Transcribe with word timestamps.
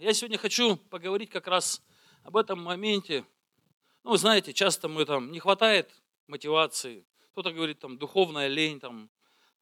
я 0.00 0.14
сегодня 0.14 0.38
хочу 0.38 0.76
поговорить 0.76 1.28
как 1.30 1.46
раз 1.46 1.82
об 2.24 2.36
этом 2.36 2.62
моменте. 2.62 3.24
Ну, 4.02 4.16
знаете, 4.16 4.54
часто 4.54 4.88
мы 4.88 5.04
там, 5.04 5.30
не 5.30 5.40
хватает 5.40 5.90
мотивации, 6.26 7.06
кто-то 7.32 7.52
говорит, 7.52 7.80
там, 7.80 7.98
духовная 7.98 8.48
лень, 8.48 8.80
там, 8.80 9.10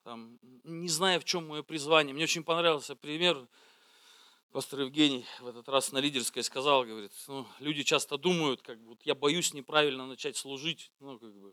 там, 0.05 0.39
не 0.63 0.89
зная, 0.89 1.19
в 1.19 1.25
чем 1.25 1.49
мое 1.49 1.63
призвание. 1.65 2.15
Мне 2.15 2.25
очень 2.25 2.45
понравился 2.45 2.95
пример, 2.95 3.49
пастор 4.53 4.81
Евгений 4.81 5.27
в 5.41 5.49
этот 5.49 5.69
раз 5.69 5.91
на 5.91 5.99
лидерской 5.99 6.45
сказал, 6.45 6.85
говорит, 6.85 7.13
ну, 7.27 7.45
люди 7.59 7.83
часто 7.83 8.17
думают, 8.17 8.63
как 8.63 8.81
бы, 8.81 8.97
я 9.03 9.17
боюсь 9.17 9.53
неправильно 9.55 10.07
начать 10.07 10.37
служить, 10.37 10.93
ну, 11.01 11.19
как 11.19 11.35
бы, 11.35 11.53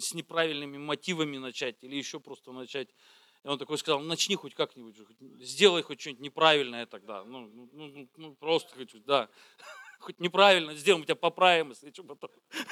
с 0.00 0.14
неправильными 0.14 0.78
мотивами 0.78 1.38
начать 1.38 1.76
или 1.84 1.94
еще 1.94 2.18
просто 2.18 2.50
начать 2.50 2.88
и 3.44 3.48
он 3.48 3.58
такой 3.58 3.76
сказал, 3.76 4.00
начни 4.00 4.36
хоть 4.36 4.54
как-нибудь, 4.54 4.96
сделай 5.40 5.82
хоть 5.82 6.00
что-нибудь 6.00 6.22
неправильное 6.22 6.86
тогда. 6.86 7.24
Ну, 7.24 7.40
ну, 7.40 7.68
ну, 7.72 7.88
ну, 7.88 8.08
ну 8.16 8.34
просто 8.36 8.74
хоть, 8.74 9.04
да, 9.04 9.28
хоть 10.00 10.18
неправильно 10.18 10.74
сделаем, 10.74 11.00
мы 11.00 11.06
тебя 11.06 11.14
поправим, 11.14 11.68
если 11.70 11.92
что 11.92 12.02
потом. 12.02 12.30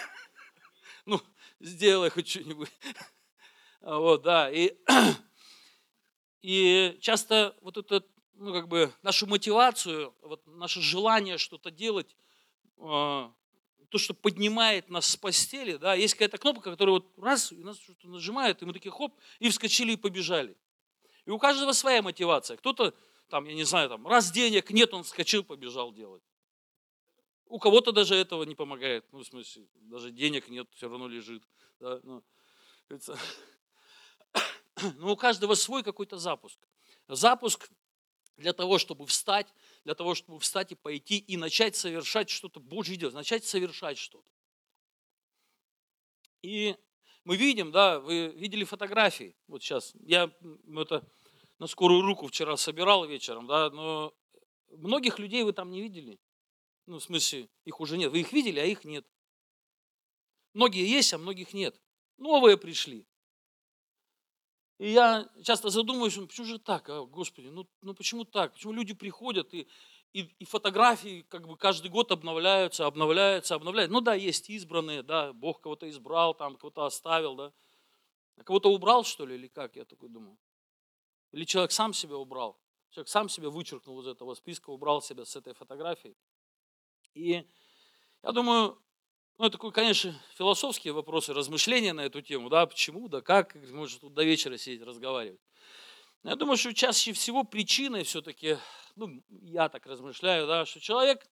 Ну, 1.04 1.20
сделай 1.60 2.10
хоть 2.10 2.28
что-нибудь. 2.28 2.70
Вот, 3.80 4.22
да. 4.22 4.48
И, 4.48 4.76
и 6.40 6.96
часто 7.00 7.56
вот 7.60 7.76
это, 7.76 8.06
ну, 8.34 8.52
как 8.52 8.68
бы, 8.68 8.92
нашу 9.02 9.26
мотивацию, 9.26 10.14
вот 10.22 10.46
наше 10.46 10.80
желание 10.80 11.36
что-то 11.36 11.72
делать, 11.72 12.16
а, 12.78 13.34
то, 13.92 13.98
что 13.98 14.14
поднимает 14.14 14.88
нас 14.88 15.06
с 15.06 15.16
постели, 15.16 15.76
да, 15.76 15.94
есть 15.94 16.14
какая-то 16.14 16.38
кнопка, 16.38 16.70
которая 16.70 16.94
вот 16.94 17.12
раз, 17.18 17.52
и 17.52 17.56
нас 17.56 17.78
что-то 17.78 18.08
нажимает, 18.08 18.62
и 18.62 18.64
мы 18.64 18.72
такие 18.72 18.90
хоп, 18.90 19.14
и 19.40 19.50
вскочили 19.50 19.92
и 19.92 19.96
побежали. 19.96 20.56
И 21.26 21.30
у 21.30 21.38
каждого 21.38 21.72
своя 21.72 22.02
мотивация. 22.02 22.56
Кто-то, 22.56 22.94
там, 23.28 23.44
я 23.44 23.54
не 23.54 23.64
знаю, 23.64 23.88
там, 23.88 24.06
раз 24.06 24.30
денег 24.30 24.70
нет, 24.70 24.92
он 24.92 25.04
вскочил, 25.04 25.44
побежал 25.44 25.92
делать. 25.92 26.22
У 27.46 27.58
кого-то 27.58 27.92
даже 27.92 28.14
этого 28.14 28.44
не 28.44 28.54
помогает. 28.54 29.04
Ну, 29.12 29.20
в 29.20 29.26
смысле, 29.26 29.68
даже 29.74 30.10
денег 30.10 30.48
нет, 30.48 30.68
все 30.72 30.88
равно 30.88 31.06
лежит. 31.06 31.42
Да? 31.80 32.00
Ну, 32.02 32.22
но 34.96 35.12
у 35.12 35.16
каждого 35.16 35.54
свой 35.54 35.82
какой-то 35.82 36.16
запуск. 36.16 36.58
Запуск 37.08 37.70
для 38.36 38.52
того, 38.52 38.78
чтобы 38.78 39.06
встать, 39.06 39.52
для 39.84 39.94
того, 39.94 40.14
чтобы 40.14 40.40
встать 40.40 40.72
и 40.72 40.74
пойти 40.74 41.18
и 41.18 41.36
начать 41.36 41.76
совершать 41.76 42.30
что-то 42.30 42.60
Божье 42.60 42.96
делать, 42.96 43.14
начать 43.14 43.44
совершать 43.44 43.98
что-то. 43.98 44.28
И 46.42 46.76
мы 47.24 47.36
видим, 47.36 47.70
да, 47.70 48.00
вы 48.00 48.28
видели 48.28 48.64
фотографии, 48.64 49.36
вот 49.46 49.62
сейчас, 49.62 49.92
я 50.00 50.30
это 50.76 51.08
на 51.58 51.66
скорую 51.66 52.02
руку 52.02 52.26
вчера 52.26 52.56
собирал 52.56 53.06
вечером, 53.06 53.46
да, 53.46 53.70
но 53.70 54.12
многих 54.70 55.18
людей 55.18 55.44
вы 55.44 55.52
там 55.52 55.70
не 55.70 55.80
видели. 55.80 56.18
Ну, 56.86 56.98
в 56.98 57.02
смысле, 57.02 57.48
их 57.64 57.80
уже 57.80 57.96
нет. 57.96 58.10
Вы 58.10 58.20
их 58.20 58.32
видели, 58.32 58.58
а 58.58 58.64
их 58.64 58.84
нет. 58.84 59.06
Многие 60.52 60.84
есть, 60.84 61.12
а 61.14 61.18
многих 61.18 61.54
нет. 61.54 61.80
Новые 62.18 62.56
пришли. 62.56 63.06
И 64.78 64.90
я 64.90 65.30
часто 65.44 65.70
задумываюсь, 65.70 66.16
ну 66.16 66.26
почему 66.26 66.46
же 66.46 66.58
так, 66.58 66.88
а, 66.88 67.04
Господи, 67.04 67.46
ну, 67.46 67.68
ну 67.82 67.94
почему 67.94 68.24
так? 68.24 68.54
Почему 68.54 68.72
люди 68.72 68.94
приходят 68.94 69.54
и, 69.54 69.68
и, 70.12 70.28
и 70.38 70.44
фотографии 70.44 71.24
как 71.28 71.48
бы 71.48 71.56
каждый 71.56 71.90
год 71.90 72.12
обновляются, 72.12 72.86
обновляются, 72.86 73.54
обновляются. 73.54 73.92
Ну 73.92 74.00
да, 74.00 74.14
есть 74.14 74.50
избранные, 74.50 75.02
да, 75.02 75.32
Бог 75.32 75.60
кого-то 75.60 75.88
избрал, 75.88 76.34
там 76.34 76.56
кого-то 76.56 76.84
оставил, 76.84 77.34
да. 77.34 77.52
А 78.36 78.44
кого-то 78.44 78.70
убрал, 78.72 79.04
что 79.04 79.26
ли, 79.26 79.34
или 79.34 79.48
как, 79.48 79.76
я 79.76 79.84
такой 79.84 80.08
думаю. 80.08 80.38
Или 81.32 81.44
человек 81.44 81.72
сам 81.72 81.94
себя 81.94 82.16
убрал. 82.16 82.58
Человек 82.90 83.08
сам 83.08 83.28
себя 83.28 83.48
вычеркнул 83.48 84.00
из 84.02 84.06
этого 84.06 84.34
списка, 84.34 84.70
убрал 84.70 85.00
себя 85.00 85.24
с 85.24 85.34
этой 85.34 85.54
фотографии. 85.54 86.14
И 87.14 87.46
я 88.22 88.32
думаю, 88.32 88.78
ну, 89.38 89.46
это 89.46 89.58
конечно, 89.58 90.14
философские 90.36 90.92
вопросы, 90.92 91.32
размышления 91.32 91.94
на 91.94 92.02
эту 92.02 92.20
тему, 92.20 92.50
да, 92.50 92.66
почему, 92.66 93.08
да 93.08 93.22
как, 93.22 93.54
может 93.70 94.00
тут 94.00 94.12
до 94.12 94.24
вечера 94.24 94.58
сидеть 94.58 94.82
разговаривать. 94.82 95.40
Я 96.24 96.36
думаю, 96.36 96.56
что 96.56 96.72
чаще 96.72 97.12
всего 97.12 97.42
причиной 97.42 98.04
все-таки, 98.04 98.56
ну, 98.94 99.22
я 99.28 99.68
так 99.68 99.86
размышляю, 99.86 100.46
да, 100.46 100.64
что 100.64 100.78
человек, 100.78 101.28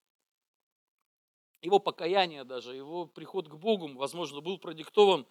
его 1.62 1.78
покаяние 1.78 2.42
даже, 2.42 2.74
его 2.74 3.06
приход 3.06 3.48
к 3.48 3.54
Богу, 3.54 3.86
возможно, 3.94 4.40
был 4.40 4.58
продиктован 4.58 5.26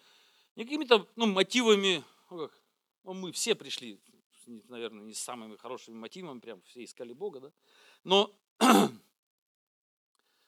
не 0.56 0.64
какими-то 0.64 1.06
ну, 1.16 1.26
мотивами, 1.26 2.02
ну, 2.30 2.38
как, 2.38 2.58
ну, 3.04 3.12
мы 3.12 3.32
все 3.32 3.54
пришли, 3.54 4.00
наверное, 4.46 5.04
не 5.04 5.12
с 5.12 5.20
самыми 5.20 5.56
хорошими 5.56 5.94
мотивами, 5.94 6.40
прям 6.40 6.62
все 6.62 6.82
искали 6.82 7.12
Бога, 7.12 7.40
да, 7.40 7.52
но 8.02 8.34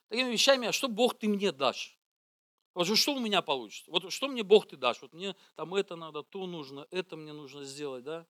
такими 0.09 0.31
вещами, 0.31 0.69
а 0.69 0.73
что 0.73 0.89
Бог 0.89 1.19
ты 1.19 1.29
мне 1.29 1.53
дашь? 1.53 1.99
Вот 2.73 2.87
что 2.97 3.15
у 3.15 3.21
меня 3.21 3.43
получится? 3.43 3.91
Вот 3.91 4.11
что 4.11 4.29
мне 4.29 4.43
Бог 4.43 4.67
ты 4.67 4.79
дашь? 4.79 5.03
Вот 5.03 5.13
мне 5.13 5.37
там 5.55 5.75
это 5.75 5.97
надо, 5.97 6.23
то 6.23 6.47
нужно, 6.47 6.87
это 6.91 7.19
мне 7.19 7.35
нужно 7.35 7.65
сделать, 7.65 8.05
да? 8.05 8.27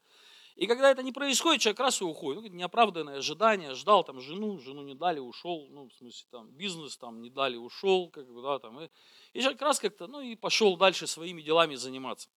И 0.56 0.66
когда 0.66 0.90
это 0.90 1.02
не 1.02 1.12
происходит, 1.12 1.62
человек 1.62 1.80
раз 1.80 2.00
и 2.00 2.04
уходит. 2.04 2.42
Ну, 2.42 2.48
неоправданное 2.48 3.18
ожидание, 3.18 3.74
ждал 3.74 4.04
там 4.04 4.20
жену, 4.20 4.58
жену 4.58 4.82
не 4.82 4.94
дали, 4.94 5.18
ушел, 5.18 5.66
ну, 5.70 5.88
в 5.88 5.94
смысле, 5.94 6.26
там, 6.30 6.50
бизнес 6.50 6.96
там 6.96 7.22
не 7.22 7.30
дали, 7.30 7.56
ушел, 7.56 8.10
как 8.10 8.30
бы, 8.30 8.42
да, 8.42 8.58
там, 8.58 8.80
и, 8.80 8.88
и 9.32 9.40
человек 9.40 9.62
раз 9.62 9.80
как-то, 9.80 10.06
ну, 10.06 10.20
и 10.20 10.36
пошел 10.36 10.76
дальше 10.76 11.06
своими 11.06 11.40
делами 11.42 11.74
заниматься. 11.74 12.28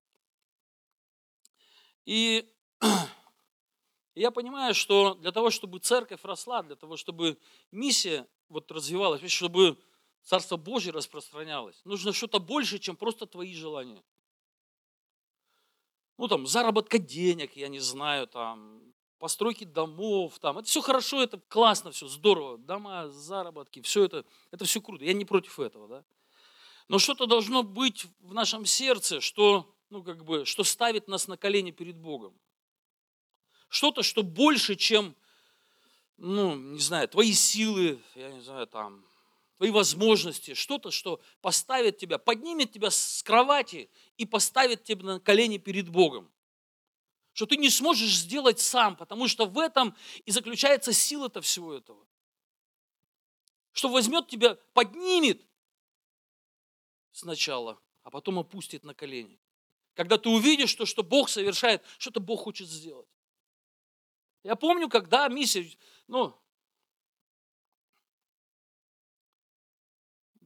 И 2.05 2.49
я 4.15 4.31
понимаю, 4.31 4.73
что 4.73 5.15
для 5.15 5.31
того, 5.31 5.49
чтобы 5.49 5.79
церковь 5.79 6.23
росла, 6.23 6.63
для 6.63 6.75
того, 6.75 6.97
чтобы 6.97 7.37
миссия 7.71 8.27
вот 8.47 8.71
развивалась, 8.71 9.29
чтобы 9.29 9.77
Царство 10.25 10.57
Божье 10.57 10.91
распространялось. 10.91 11.79
Нужно 11.85 12.11
что-то 12.11 12.39
больше, 12.39 12.79
чем 12.79 12.95
просто 12.95 13.27
твои 13.27 13.53
желания. 13.53 14.03
Ну, 16.17 16.27
там, 16.27 16.47
заработка 16.47 16.97
денег, 16.97 17.55
я 17.55 17.67
не 17.67 17.79
знаю, 17.79 18.27
там, 18.27 18.81
постройки 19.19 19.63
домов, 19.63 20.39
там, 20.39 20.57
это 20.57 20.67
все 20.67 20.81
хорошо, 20.81 21.21
это 21.21 21.39
классно, 21.47 21.91
все 21.91 22.07
здорово, 22.07 22.57
дома, 22.57 23.09
заработки, 23.09 23.81
все 23.81 24.05
это, 24.05 24.25
это 24.51 24.65
все 24.65 24.81
круто, 24.81 25.03
я 25.03 25.13
не 25.13 25.25
против 25.25 25.59
этого, 25.59 25.87
да. 25.87 26.05
Но 26.87 26.99
что-то 26.99 27.25
должно 27.25 27.63
быть 27.63 28.05
в 28.19 28.33
нашем 28.33 28.65
сердце, 28.65 29.19
что, 29.19 29.75
ну, 29.89 30.03
как 30.03 30.23
бы, 30.23 30.45
что 30.45 30.63
ставит 30.63 31.07
нас 31.07 31.27
на 31.27 31.37
колени 31.37 31.71
перед 31.71 31.97
Богом. 31.97 32.39
Что-то, 33.67 34.03
что 34.03 34.21
больше, 34.21 34.75
чем, 34.75 35.15
ну, 36.17 36.55
не 36.55 36.79
знаю, 36.79 37.07
твои 37.09 37.33
силы, 37.33 37.99
я 38.13 38.31
не 38.31 38.41
знаю, 38.41 38.67
там, 38.67 39.03
твои 39.57 39.71
возможности, 39.71 40.53
что-то, 40.53 40.91
что 40.91 41.21
поставит 41.41 41.97
тебя, 41.97 42.17
поднимет 42.17 42.71
тебя 42.71 42.91
с 42.91 43.23
кровати 43.23 43.89
и 44.17 44.25
поставит 44.25 44.83
тебя 44.83 45.03
на 45.03 45.19
колени 45.19 45.57
перед 45.57 45.89
Богом. 45.89 46.31
Что 47.33 47.45
ты 47.45 47.57
не 47.57 47.69
сможешь 47.69 48.15
сделать 48.15 48.59
сам, 48.59 48.95
потому 48.95 49.27
что 49.27 49.45
в 49.45 49.59
этом 49.59 49.95
и 50.25 50.31
заключается 50.31 50.93
сила-то 50.93 51.41
всего 51.41 51.73
этого. 51.73 52.05
Что 53.71 53.89
возьмет 53.89 54.27
тебя, 54.27 54.55
поднимет 54.73 55.45
сначала, 57.11 57.79
а 58.03 58.09
потом 58.09 58.39
опустит 58.39 58.83
на 58.83 58.93
колени. 58.93 59.39
Когда 59.95 60.17
ты 60.17 60.29
увидишь 60.29 60.73
то, 60.75 60.85
что 60.85 61.03
Бог 61.03 61.29
совершает, 61.29 61.81
что-то 61.97 62.19
Бог 62.19 62.41
хочет 62.41 62.67
сделать. 62.67 63.07
Я 64.43 64.55
помню, 64.55 64.89
когда 64.89 65.27
миссия, 65.27 65.69
ну, 66.07 66.37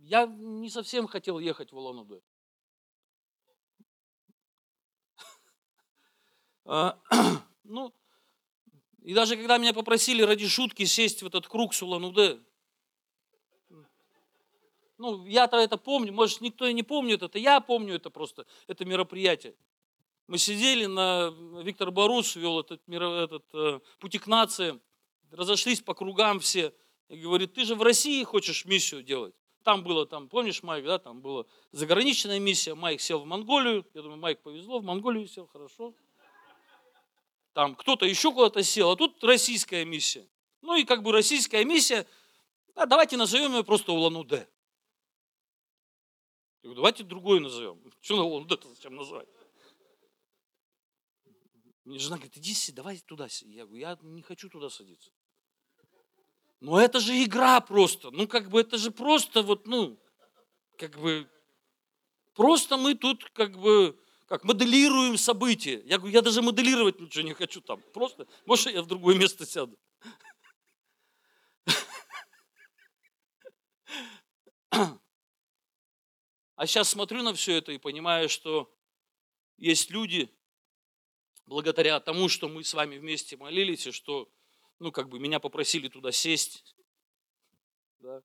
я 0.09 0.25
не 0.25 0.71
совсем 0.71 1.07
хотел 1.07 1.37
ехать 1.37 1.71
в 1.71 1.77
Улан-Удэ. 1.77 2.19
А, 6.65 6.99
ну, 7.63 7.93
и 9.03 9.13
даже 9.13 9.35
когда 9.35 9.59
меня 9.59 9.71
попросили 9.71 10.23
ради 10.23 10.47
шутки 10.47 10.85
сесть 10.85 11.21
в 11.21 11.27
этот 11.27 11.47
круг 11.47 11.75
с 11.75 11.83
Улан-Удэ, 11.83 12.39
ну, 14.97 15.27
я-то 15.27 15.57
это 15.57 15.77
помню, 15.77 16.11
может, 16.11 16.41
никто 16.41 16.65
и 16.65 16.73
не 16.73 16.83
помнит 16.83 17.21
это, 17.21 17.37
я 17.37 17.61
помню 17.61 17.93
это 17.95 18.09
просто, 18.09 18.47
это 18.65 18.85
мероприятие. 18.85 19.55
Мы 20.25 20.39
сидели 20.39 20.87
на, 20.87 21.29
Виктор 21.61 21.91
Барус 21.91 22.35
вел 22.35 22.59
этот, 22.59 22.81
этот 22.87 23.45
э, 23.53 23.79
пути 23.99 24.17
к 24.17 24.25
нации, 24.25 24.79
разошлись 25.29 25.81
по 25.81 25.93
кругам 25.93 26.39
все, 26.39 26.73
и 27.09 27.17
говорит, 27.17 27.53
ты 27.53 27.63
же 27.63 27.75
в 27.75 27.83
России 27.83 28.23
хочешь 28.23 28.65
миссию 28.65 29.03
делать. 29.03 29.38
Там 29.69 29.83
было, 29.83 30.07
там, 30.07 30.29
помнишь, 30.29 30.63
Майк, 30.63 30.83
да, 30.83 30.97
там 30.97 31.21
была 31.21 31.45
заграничная 31.71 32.39
миссия, 32.39 32.73
Майк 32.73 32.99
сел 32.99 33.19
в 33.19 33.25
Монголию, 33.27 33.85
я 33.93 34.01
думаю, 34.01 34.17
Майк 34.17 34.41
повезло, 34.41 34.79
в 34.79 34.83
Монголию 34.83 35.27
сел, 35.27 35.45
хорошо. 35.45 35.93
Там 37.53 37.75
кто-то 37.75 38.07
еще 38.07 38.33
куда-то 38.33 38.63
сел, 38.63 38.89
а 38.89 38.95
тут 38.95 39.23
российская 39.23 39.85
миссия. 39.85 40.27
Ну 40.61 40.75
и 40.75 40.85
как 40.85 41.03
бы 41.03 41.11
российская 41.11 41.63
миссия, 41.65 42.07
а 42.73 42.87
давайте 42.87 43.15
назовем 43.15 43.53
ее 43.53 43.63
просто 43.63 43.91
Улан-Удэ. 43.91 44.37
Я 44.37 44.47
говорю, 46.63 46.75
давайте 46.77 47.03
другой 47.03 47.39
назовем. 47.39 47.79
Что 48.01 48.15
на 48.15 48.23
Улан-Удэ 48.23 48.57
зачем 48.69 48.95
назвать? 48.95 49.29
Мне 51.85 51.99
жена 51.99 52.15
говорит, 52.15 52.35
иди 52.37 52.55
давай 52.71 52.97
туда. 53.01 53.27
Я 53.45 53.67
говорю, 53.67 53.79
я 53.79 53.99
не 54.01 54.23
хочу 54.23 54.49
туда 54.49 54.71
садиться. 54.71 55.11
Но 56.61 56.79
это 56.79 56.99
же 56.99 57.23
игра 57.23 57.61
просто. 57.61 58.11
Ну, 58.11 58.27
как 58.27 58.49
бы 58.49 58.61
это 58.61 58.77
же 58.77 58.91
просто 58.91 59.41
вот, 59.41 59.65
ну, 59.65 59.97
как 60.77 60.99
бы, 60.99 61.29
просто 62.33 62.77
мы 62.77 62.95
тут 62.95 63.29
как 63.31 63.57
бы, 63.57 63.97
как 64.27 64.43
моделируем 64.43 65.17
события. 65.17 65.81
Я 65.85 65.97
говорю, 65.97 66.13
я 66.13 66.21
даже 66.21 66.41
моделировать 66.41 66.99
ничего 66.99 67.23
не 67.23 67.33
хочу 67.33 67.61
там. 67.61 67.81
Просто, 67.93 68.27
может, 68.45 68.73
я 68.73 68.81
в 68.81 68.87
другое 68.87 69.17
место 69.17 69.45
сяду. 69.45 69.77
А 76.55 76.67
сейчас 76.67 76.89
смотрю 76.89 77.23
на 77.23 77.33
все 77.33 77.55
это 77.55 77.71
и 77.71 77.77
понимаю, 77.77 78.27
что 78.27 78.69
есть 79.55 79.91
люди, 79.91 80.29
благодаря 81.45 82.01
тому, 82.01 82.27
что 82.27 82.49
мы 82.49 82.65
с 82.65 82.73
вами 82.73 82.97
вместе 82.97 83.37
молились, 83.37 83.87
и 83.87 83.91
что, 83.91 84.29
ну, 84.79 84.91
как 84.91 85.09
бы 85.09 85.19
меня 85.19 85.39
попросили 85.39 85.87
туда 85.87 86.11
сесть. 86.11 86.75
Да. 87.99 88.23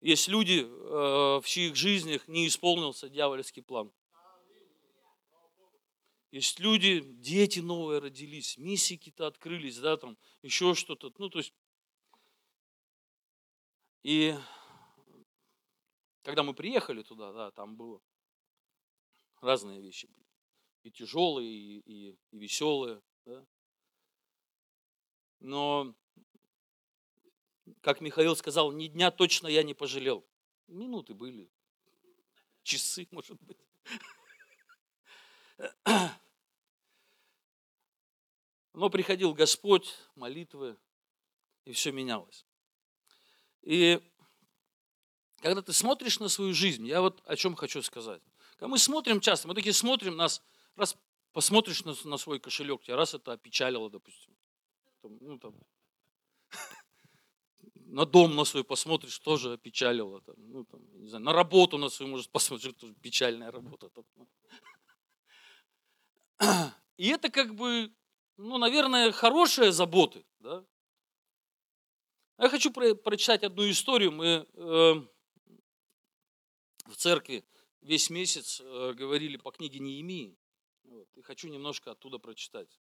Есть 0.00 0.28
люди, 0.28 0.60
э, 0.60 1.40
в 1.40 1.44
чьих 1.44 1.76
жизнях 1.76 2.26
не 2.28 2.46
исполнился 2.46 3.08
дьявольский 3.08 3.62
план. 3.62 3.92
Есть 6.30 6.60
люди, 6.60 7.00
дети 7.00 7.60
новые 7.60 8.00
родились, 8.00 8.58
миссии 8.58 8.96
какие-то 8.96 9.26
открылись, 9.26 9.78
да, 9.78 9.96
там, 9.96 10.18
еще 10.42 10.74
что-то. 10.74 11.12
Ну, 11.18 11.30
то 11.30 11.38
есть, 11.38 11.54
и 14.02 14.34
когда 16.22 16.42
мы 16.42 16.54
приехали 16.54 17.02
туда, 17.02 17.32
да, 17.32 17.50
там 17.52 17.76
было 17.76 18.02
разные 19.40 19.80
вещи 19.80 20.06
были. 20.06 20.26
И 20.82 20.90
тяжелые, 20.90 21.48
и, 21.48 21.78
и, 21.78 22.18
и 22.32 22.38
веселые. 22.38 23.00
Да. 23.24 23.46
Но, 25.46 25.94
как 27.80 28.00
Михаил 28.00 28.34
сказал, 28.34 28.72
ни 28.72 28.88
дня 28.88 29.12
точно 29.12 29.46
я 29.46 29.62
не 29.62 29.74
пожалел. 29.74 30.26
Минуты 30.66 31.14
были, 31.14 31.48
часы, 32.64 33.06
может 33.12 33.40
быть. 33.42 33.56
Но 38.72 38.90
приходил 38.90 39.34
Господь, 39.34 39.94
молитвы, 40.16 40.76
и 41.64 41.70
все 41.70 41.92
менялось. 41.92 42.44
И 43.62 44.02
когда 45.36 45.62
ты 45.62 45.72
смотришь 45.72 46.18
на 46.18 46.28
свою 46.28 46.54
жизнь, 46.54 46.88
я 46.88 47.00
вот 47.00 47.22
о 47.24 47.36
чем 47.36 47.54
хочу 47.54 47.82
сказать. 47.82 48.20
Когда 48.54 48.66
мы 48.66 48.78
смотрим 48.78 49.20
часто, 49.20 49.46
мы 49.46 49.54
такие 49.54 49.72
смотрим, 49.72 50.16
нас 50.16 50.42
раз 50.74 50.96
посмотришь 51.32 51.84
на, 51.84 51.94
на 52.02 52.16
свой 52.16 52.40
кошелек, 52.40 52.82
тебя 52.82 52.96
раз 52.96 53.14
это 53.14 53.30
опечалило, 53.30 53.88
допустим. 53.88 54.36
Там, 55.06 55.18
ну, 55.20 55.38
там, 55.38 55.54
на 57.74 58.04
дом 58.04 58.34
на 58.34 58.44
свой 58.44 58.64
посмотришь, 58.64 59.18
тоже 59.18 59.52
опечалило. 59.52 60.20
Там, 60.20 60.34
ну, 60.38 60.64
там, 60.64 60.80
не 61.00 61.08
знаю, 61.08 61.24
на 61.24 61.32
работу 61.32 61.78
на 61.78 61.88
свою, 61.88 62.10
может, 62.10 62.30
посмотришь, 62.30 62.74
тоже 62.74 62.94
печальная 62.94 63.50
работа. 63.50 63.90
Там. 63.90 64.28
И 66.96 67.08
это 67.08 67.30
как 67.30 67.54
бы, 67.54 67.94
ну, 68.36 68.58
наверное, 68.58 69.12
хорошие 69.12 69.70
заботы. 69.70 70.24
Да? 70.40 70.64
Я 72.38 72.48
хочу 72.48 72.72
про- 72.72 72.94
прочитать 72.94 73.44
одну 73.44 73.70
историю. 73.70 74.12
Мы 74.12 74.26
э, 74.26 74.94
в 76.86 76.96
церкви 76.96 77.44
весь 77.80 78.10
месяц 78.10 78.60
э, 78.60 78.92
говорили 78.94 79.36
по 79.36 79.52
книге 79.52 79.78
Неемии. 79.78 80.36
Вот, 80.84 81.08
и 81.16 81.22
хочу 81.22 81.48
немножко 81.48 81.92
оттуда 81.92 82.18
прочитать. 82.18 82.80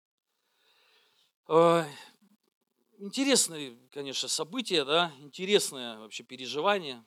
Интересное, 3.04 3.76
конечно, 3.90 4.28
событие, 4.28 4.84
да, 4.84 5.12
интересное 5.18 5.98
вообще 5.98 6.22
переживание. 6.22 7.04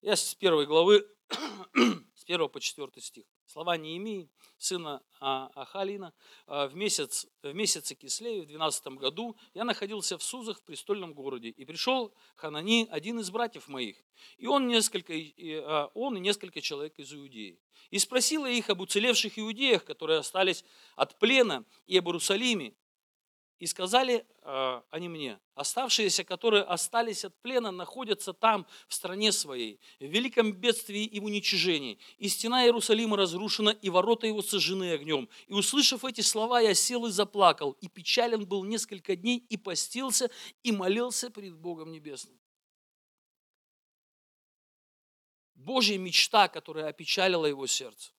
Я 0.00 0.16
с 0.16 0.34
первой 0.34 0.66
главы, 0.66 1.08
с 2.16 2.24
первого 2.24 2.48
по 2.48 2.60
четвертый 2.60 3.04
стих. 3.04 3.24
Слова 3.46 3.76
Неемии, 3.76 4.28
сына 4.58 5.00
а, 5.20 5.48
Ахалина. 5.54 6.12
А, 6.48 6.66
в, 6.66 6.74
месяц, 6.74 7.28
в 7.44 7.52
месяце 7.52 7.94
Кислея, 7.94 8.42
в 8.42 8.46
12 8.46 8.84
году, 8.94 9.36
я 9.54 9.62
находился 9.62 10.18
в 10.18 10.24
Сузах, 10.24 10.58
в 10.58 10.64
престольном 10.64 11.14
городе, 11.14 11.50
и 11.50 11.64
пришел 11.64 12.12
Ханани, 12.34 12.88
один 12.90 13.20
из 13.20 13.30
братьев 13.30 13.68
моих, 13.68 14.02
и 14.38 14.48
он, 14.48 14.66
несколько, 14.66 15.12
а, 15.14 15.88
он 15.94 16.16
и 16.16 16.20
несколько 16.20 16.60
человек 16.60 16.98
из 16.98 17.14
Иудеи. 17.14 17.60
И 17.90 17.98
спросила 18.00 18.46
их 18.46 18.70
об 18.70 18.80
уцелевших 18.80 19.38
иудеях, 19.38 19.84
которые 19.84 20.18
остались 20.18 20.64
от 20.96 21.16
плена, 21.20 21.64
и 21.86 21.96
об 21.96 22.08
Иерусалиме, 22.08 22.74
и 23.62 23.66
сказали 23.66 24.26
э, 24.42 24.82
они 24.90 25.08
мне, 25.08 25.38
оставшиеся, 25.54 26.24
которые 26.24 26.64
остались 26.64 27.24
от 27.24 27.40
плена, 27.42 27.70
находятся 27.70 28.32
там, 28.32 28.66
в 28.88 28.94
стране 28.94 29.30
своей, 29.30 29.78
в 30.00 30.04
великом 30.04 30.52
бедствии 30.52 31.04
и 31.04 31.20
уничижении. 31.20 32.00
И 32.18 32.28
стена 32.28 32.64
Иерусалима 32.64 33.16
разрушена, 33.16 33.70
и 33.70 33.88
ворота 33.88 34.26
его 34.26 34.42
сожжены 34.42 34.94
огнем. 34.94 35.28
И 35.46 35.52
услышав 35.52 36.04
эти 36.04 36.22
слова, 36.22 36.60
я 36.60 36.74
сел 36.74 37.06
и 37.06 37.12
заплакал, 37.12 37.76
и 37.80 37.86
печален 37.86 38.46
был 38.46 38.64
несколько 38.64 39.14
дней, 39.14 39.46
и 39.48 39.56
постился, 39.56 40.28
и 40.64 40.72
молился 40.72 41.30
пред 41.30 41.54
Богом 41.54 41.92
Небесным. 41.92 42.40
Божья 45.54 45.98
мечта, 45.98 46.48
которая 46.48 46.88
опечалила 46.88 47.46
его 47.46 47.68
сердце 47.68 48.10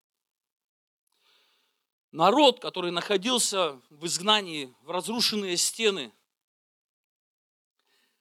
народ, 2.14 2.60
который 2.60 2.92
находился 2.92 3.82
в 3.90 4.06
изгнании, 4.06 4.74
в 4.82 4.92
разрушенные 4.92 5.58
стены, 5.58 6.14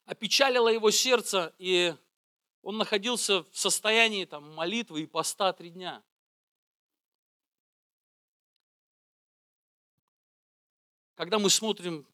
опечалило 0.07 0.69
его 0.69 0.91
сердце, 0.91 1.55
и 1.59 1.95
он 2.63 2.79
находился 2.79 3.45
в 3.45 3.57
состоянии 3.57 4.25
там, 4.25 4.55
молитвы 4.55 5.03
и 5.03 5.07
поста 5.07 5.53
три 5.53 5.71
дня. 5.71 6.03
Когда 11.15 11.39
мы 11.39 11.51
смотрим 11.51 12.07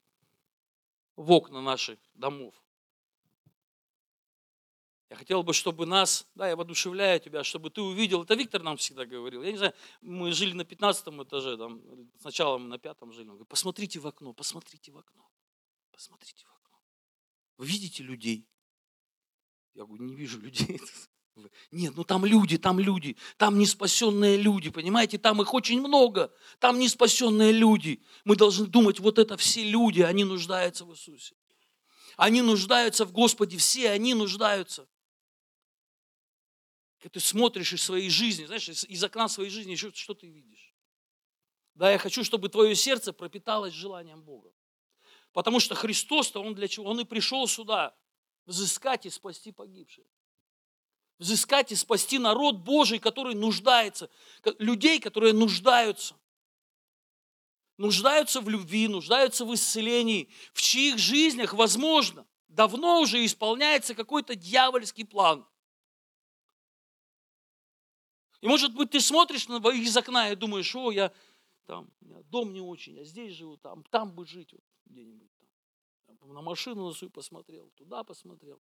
в 1.16 1.30
окна 1.30 1.62
наших 1.62 1.98
домов, 2.14 2.54
я 5.10 5.16
хотел 5.16 5.42
бы, 5.42 5.54
чтобы 5.54 5.86
нас, 5.86 6.26
да, 6.34 6.48
я 6.48 6.56
воодушевляю 6.56 7.18
тебя, 7.18 7.42
чтобы 7.42 7.70
ты 7.70 7.80
увидел, 7.80 8.24
это 8.24 8.34
Виктор 8.34 8.62
нам 8.62 8.76
всегда 8.76 9.06
говорил, 9.06 9.42
я 9.42 9.52
не 9.52 9.56
знаю, 9.56 9.72
мы 10.02 10.32
жили 10.32 10.52
на 10.52 10.64
15 10.64 11.08
этаже, 11.08 11.56
там, 11.56 11.80
сначала 12.20 12.58
мы 12.58 12.68
на 12.68 12.78
пятом 12.78 13.12
жили, 13.12 13.24
он 13.24 13.36
говорит, 13.36 13.48
посмотрите 13.48 14.00
в 14.00 14.06
окно, 14.06 14.34
посмотрите 14.34 14.92
в 14.92 14.98
окно, 14.98 15.30
посмотрите 15.92 16.44
в 16.44 16.50
окно. 16.50 16.78
Вы 17.56 17.66
видите 17.66 18.02
людей? 18.02 18.46
Я 19.74 19.86
говорю, 19.86 20.04
не 20.04 20.14
вижу 20.14 20.40
людей. 20.40 20.80
Нет, 21.70 21.94
ну 21.96 22.04
там 22.04 22.26
люди, 22.26 22.58
там 22.58 22.78
люди, 22.78 23.16
там 23.38 23.58
неспасенные 23.58 24.36
люди, 24.36 24.70
понимаете, 24.70 25.16
там 25.16 25.40
их 25.40 25.54
очень 25.54 25.80
много, 25.80 26.34
там 26.58 26.78
неспасенные 26.78 27.52
люди. 27.52 28.02
Мы 28.24 28.36
должны 28.36 28.66
думать, 28.66 29.00
вот 29.00 29.18
это 29.18 29.38
все 29.38 29.64
люди, 29.64 30.02
они 30.02 30.24
нуждаются 30.24 30.84
в 30.84 30.92
Иисусе. 30.92 31.34
Они 32.18 32.42
нуждаются 32.42 33.04
в 33.06 33.12
Господе, 33.12 33.56
все 33.56 33.90
они 33.90 34.12
нуждаются. 34.12 34.88
Когда 36.98 37.12
ты 37.14 37.20
смотришь 37.20 37.72
из 37.72 37.82
своей 37.82 38.10
жизни, 38.10 38.44
знаешь, 38.44 38.68
из 38.68 39.04
окна 39.04 39.28
своей 39.28 39.50
жизни, 39.50 39.76
что, 39.76 39.94
что 39.94 40.14
ты 40.14 40.26
видишь? 40.26 40.74
Да, 41.74 41.92
я 41.92 41.98
хочу, 41.98 42.24
чтобы 42.24 42.48
твое 42.48 42.74
сердце 42.74 43.12
пропиталось 43.12 43.72
желанием 43.72 44.20
Бога. 44.20 44.52
Потому 45.32 45.60
что 45.60 45.76
Христос-то, 45.76 46.42
Он 46.42 46.54
для 46.54 46.66
чего? 46.66 46.86
Он 46.86 46.98
и 46.98 47.04
пришел 47.04 47.46
сюда 47.46 47.96
взыскать 48.46 49.06
и 49.06 49.10
спасти 49.10 49.52
погибших. 49.52 50.04
Взыскать 51.18 51.70
и 51.70 51.76
спасти 51.76 52.18
народ 52.18 52.56
Божий, 52.56 52.98
который 52.98 53.34
нуждается, 53.34 54.10
людей, 54.58 54.98
которые 54.98 55.32
нуждаются. 55.32 56.16
Нуждаются 57.76 58.40
в 58.40 58.48
любви, 58.48 58.88
нуждаются 58.88 59.44
в 59.44 59.54
исцелении, 59.54 60.32
в 60.52 60.62
чьих 60.62 60.98
жизнях, 60.98 61.54
возможно, 61.54 62.26
давно 62.48 63.00
уже 63.00 63.24
исполняется 63.24 63.94
какой-то 63.94 64.34
дьявольский 64.34 65.04
план– 65.04 65.46
и 68.40 68.46
может 68.48 68.74
быть 68.74 68.90
ты 68.90 69.00
смотришь 69.00 69.48
на, 69.48 69.56
из 69.70 69.96
окна 69.96 70.30
и 70.30 70.36
думаешь, 70.36 70.74
о, 70.76 70.90
я 70.90 71.12
там, 71.66 71.90
у 72.00 72.04
меня 72.06 72.22
дом 72.24 72.52
не 72.52 72.60
очень, 72.60 72.96
я 72.96 73.04
здесь 73.04 73.34
живу, 73.34 73.56
там, 73.56 73.84
там 73.84 74.12
бы 74.12 74.26
жить 74.26 74.52
вот, 74.52 74.62
где-нибудь 74.86 75.30
там. 75.38 76.32
На 76.32 76.42
машину 76.42 76.86
на 76.86 76.92
свою 76.92 77.10
посмотрел, 77.10 77.70
туда 77.76 78.04
посмотрел. 78.04 78.60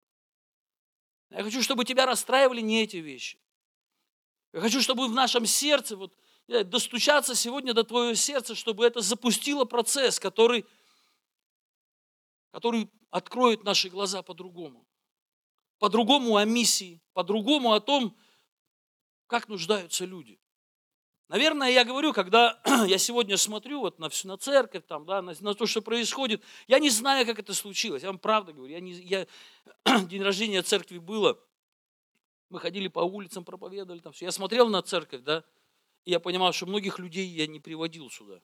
Я 1.31 1.43
хочу, 1.43 1.63
чтобы 1.63 1.85
тебя 1.85 2.07
расстраивали 2.07 2.61
не 2.61 2.83
эти 2.83 2.99
вещи. 2.99 3.41
Я 4.53 4.61
хочу, 4.61 4.81
чтобы 4.81 5.09
в 5.09 5.13
нашем 5.13 5.47
сердце, 5.47 5.97
вот, 5.97 6.17
достучаться 6.47 7.35
сегодня 7.35 7.75
до 7.75 7.85
твоего 7.85 8.15
сердца, 8.15 8.55
чтобы 8.55 8.87
это 8.87 9.01
запустило 9.01 9.65
процесс, 9.65 10.21
который, 10.21 10.65
который 12.53 12.89
откроет 13.11 13.65
наши 13.65 13.89
глаза 13.89 14.23
по-другому. 14.23 14.87
По-другому 15.79 16.37
о 16.37 16.45
миссии, 16.45 17.03
по-другому 17.13 17.73
о 17.73 17.81
том, 17.81 18.17
как 19.27 19.49
нуждаются 19.49 20.05
люди. 20.05 20.39
Наверное, 21.29 21.71
я 21.71 21.85
говорю, 21.85 22.13
когда 22.13 22.61
я 22.87 22.99
сегодня 22.99 23.37
смотрю 23.37 23.81
вот 23.81 23.99
на 23.99 24.09
всю 24.09 24.29
на 24.29 24.39
церковь, 24.39 24.85
там, 24.87 25.05
да, 25.07 25.23
на, 25.23 25.35
на 25.41 25.55
то, 25.55 25.67
что 25.67 25.83
происходит, 25.83 26.43
я 26.69 26.79
не 26.79 26.91
знаю, 26.91 27.27
как 27.27 27.39
это 27.39 27.53
случилось. 27.53 28.03
Я 28.03 28.09
вам 28.09 28.19
правда 28.19 28.53
говорю, 28.53 28.73
я 28.73 28.81
не, 28.81 28.93
я, 28.93 29.27
день 30.07 30.23
рождения 30.23 30.63
церкви 30.63 30.99
было, 30.99 31.41
мы 32.49 32.61
ходили 32.61 32.87
по 32.87 33.01
улицам, 33.01 33.45
проповедовали 33.45 33.99
там 33.99 34.13
все. 34.13 34.27
Я 34.27 34.31
смотрел 34.31 34.69
на 34.69 34.83
церковь, 34.83 35.23
да, 35.23 35.45
и 36.05 36.13
я 36.13 36.21
понимал, 36.21 36.53
что 36.53 36.67
многих 36.67 37.01
людей 37.01 37.27
я 37.27 37.49
не 37.49 37.59
приводил 37.59 38.09
сюда. 38.09 38.41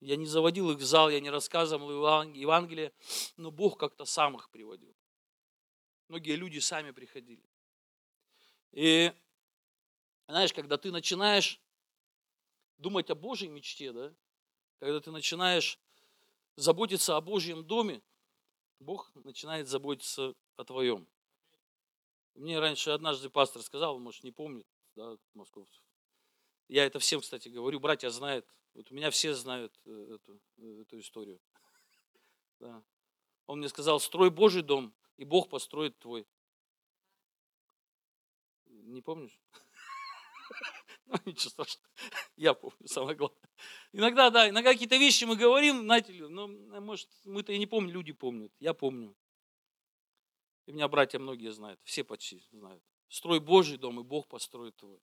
Я 0.00 0.16
не 0.16 0.26
заводил 0.26 0.70
их 0.70 0.78
в 0.78 0.84
зал, 0.84 1.10
я 1.10 1.20
не 1.20 1.30
рассказывал 1.30 1.90
Евангелие, 2.32 2.92
но 3.36 3.50
Бог 3.50 3.78
как-то 3.78 4.04
сам 4.06 4.36
их 4.36 4.50
приводил. 4.50 4.94
Многие 6.08 6.36
люди 6.36 6.58
сами 6.58 6.90
приходили. 6.90 7.42
И 8.74 9.12
знаешь, 10.26 10.52
когда 10.52 10.76
ты 10.76 10.90
начинаешь 10.90 11.60
думать 12.76 13.08
о 13.08 13.14
Божьей 13.14 13.48
мечте, 13.48 13.92
да, 13.92 14.12
когда 14.80 14.98
ты 14.98 15.12
начинаешь 15.12 15.78
заботиться 16.56 17.16
о 17.16 17.20
Божьем 17.20 17.64
доме, 17.64 18.02
Бог 18.80 19.12
начинает 19.14 19.68
заботиться 19.68 20.34
о 20.56 20.64
твоем. 20.64 21.06
Мне 22.34 22.58
раньше 22.58 22.90
однажды 22.90 23.30
пастор 23.30 23.62
сказал, 23.62 24.00
может, 24.00 24.24
не 24.24 24.32
помнит, 24.32 24.66
да, 24.96 25.16
московцев. 25.34 25.82
Я 26.66 26.84
это 26.84 26.98
всем, 26.98 27.20
кстати, 27.20 27.48
говорю, 27.48 27.78
братья 27.78 28.10
знают. 28.10 28.44
Вот 28.74 28.90
у 28.90 28.94
меня 28.94 29.12
все 29.12 29.34
знают 29.34 29.72
э, 29.84 30.16
эту, 30.16 30.40
э, 30.58 30.80
эту 30.82 30.98
историю. 30.98 31.40
Да. 32.60 32.82
Он 33.46 33.58
мне 33.58 33.68
сказал, 33.68 34.00
строй 34.00 34.30
Божий 34.30 34.62
дом, 34.62 34.94
и 35.16 35.24
Бог 35.24 35.48
построит 35.48 35.98
твой. 35.98 36.26
Не 38.84 39.02
помнишь? 39.02 39.38
Ну, 41.06 41.18
ничего 41.26 41.50
страшного. 41.50 41.86
Я 42.36 42.54
помню, 42.54 42.88
самое 42.88 43.14
главное. 43.14 43.38
Иногда, 43.92 44.30
да, 44.30 44.48
иногда 44.48 44.72
какие-то 44.72 44.96
вещи 44.96 45.24
мы 45.24 45.36
говорим, 45.36 45.82
знаете 45.82 46.12
ли, 46.12 46.26
но, 46.26 46.48
может, 46.48 47.10
мы-то 47.24 47.52
и 47.52 47.58
не 47.58 47.66
помним, 47.66 47.92
люди 47.92 48.12
помнят. 48.12 48.50
Я 48.58 48.72
помню. 48.72 49.14
И 50.64 50.72
меня 50.72 50.88
братья 50.88 51.18
многие 51.18 51.52
знают, 51.52 51.78
все 51.84 52.04
почти 52.04 52.38
знают. 52.52 52.82
Строй 53.08 53.38
Божий 53.38 53.76
дом, 53.76 54.00
и 54.00 54.02
Бог 54.02 54.28
построит 54.28 54.76
твой. 54.76 54.98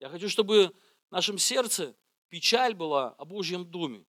Я 0.00 0.08
хочу, 0.08 0.28
чтобы 0.28 0.74
в 1.08 1.12
нашем 1.12 1.38
сердце 1.38 1.96
печаль 2.28 2.74
была 2.74 3.10
о 3.10 3.24
Божьем 3.24 3.64
доме. 3.64 4.04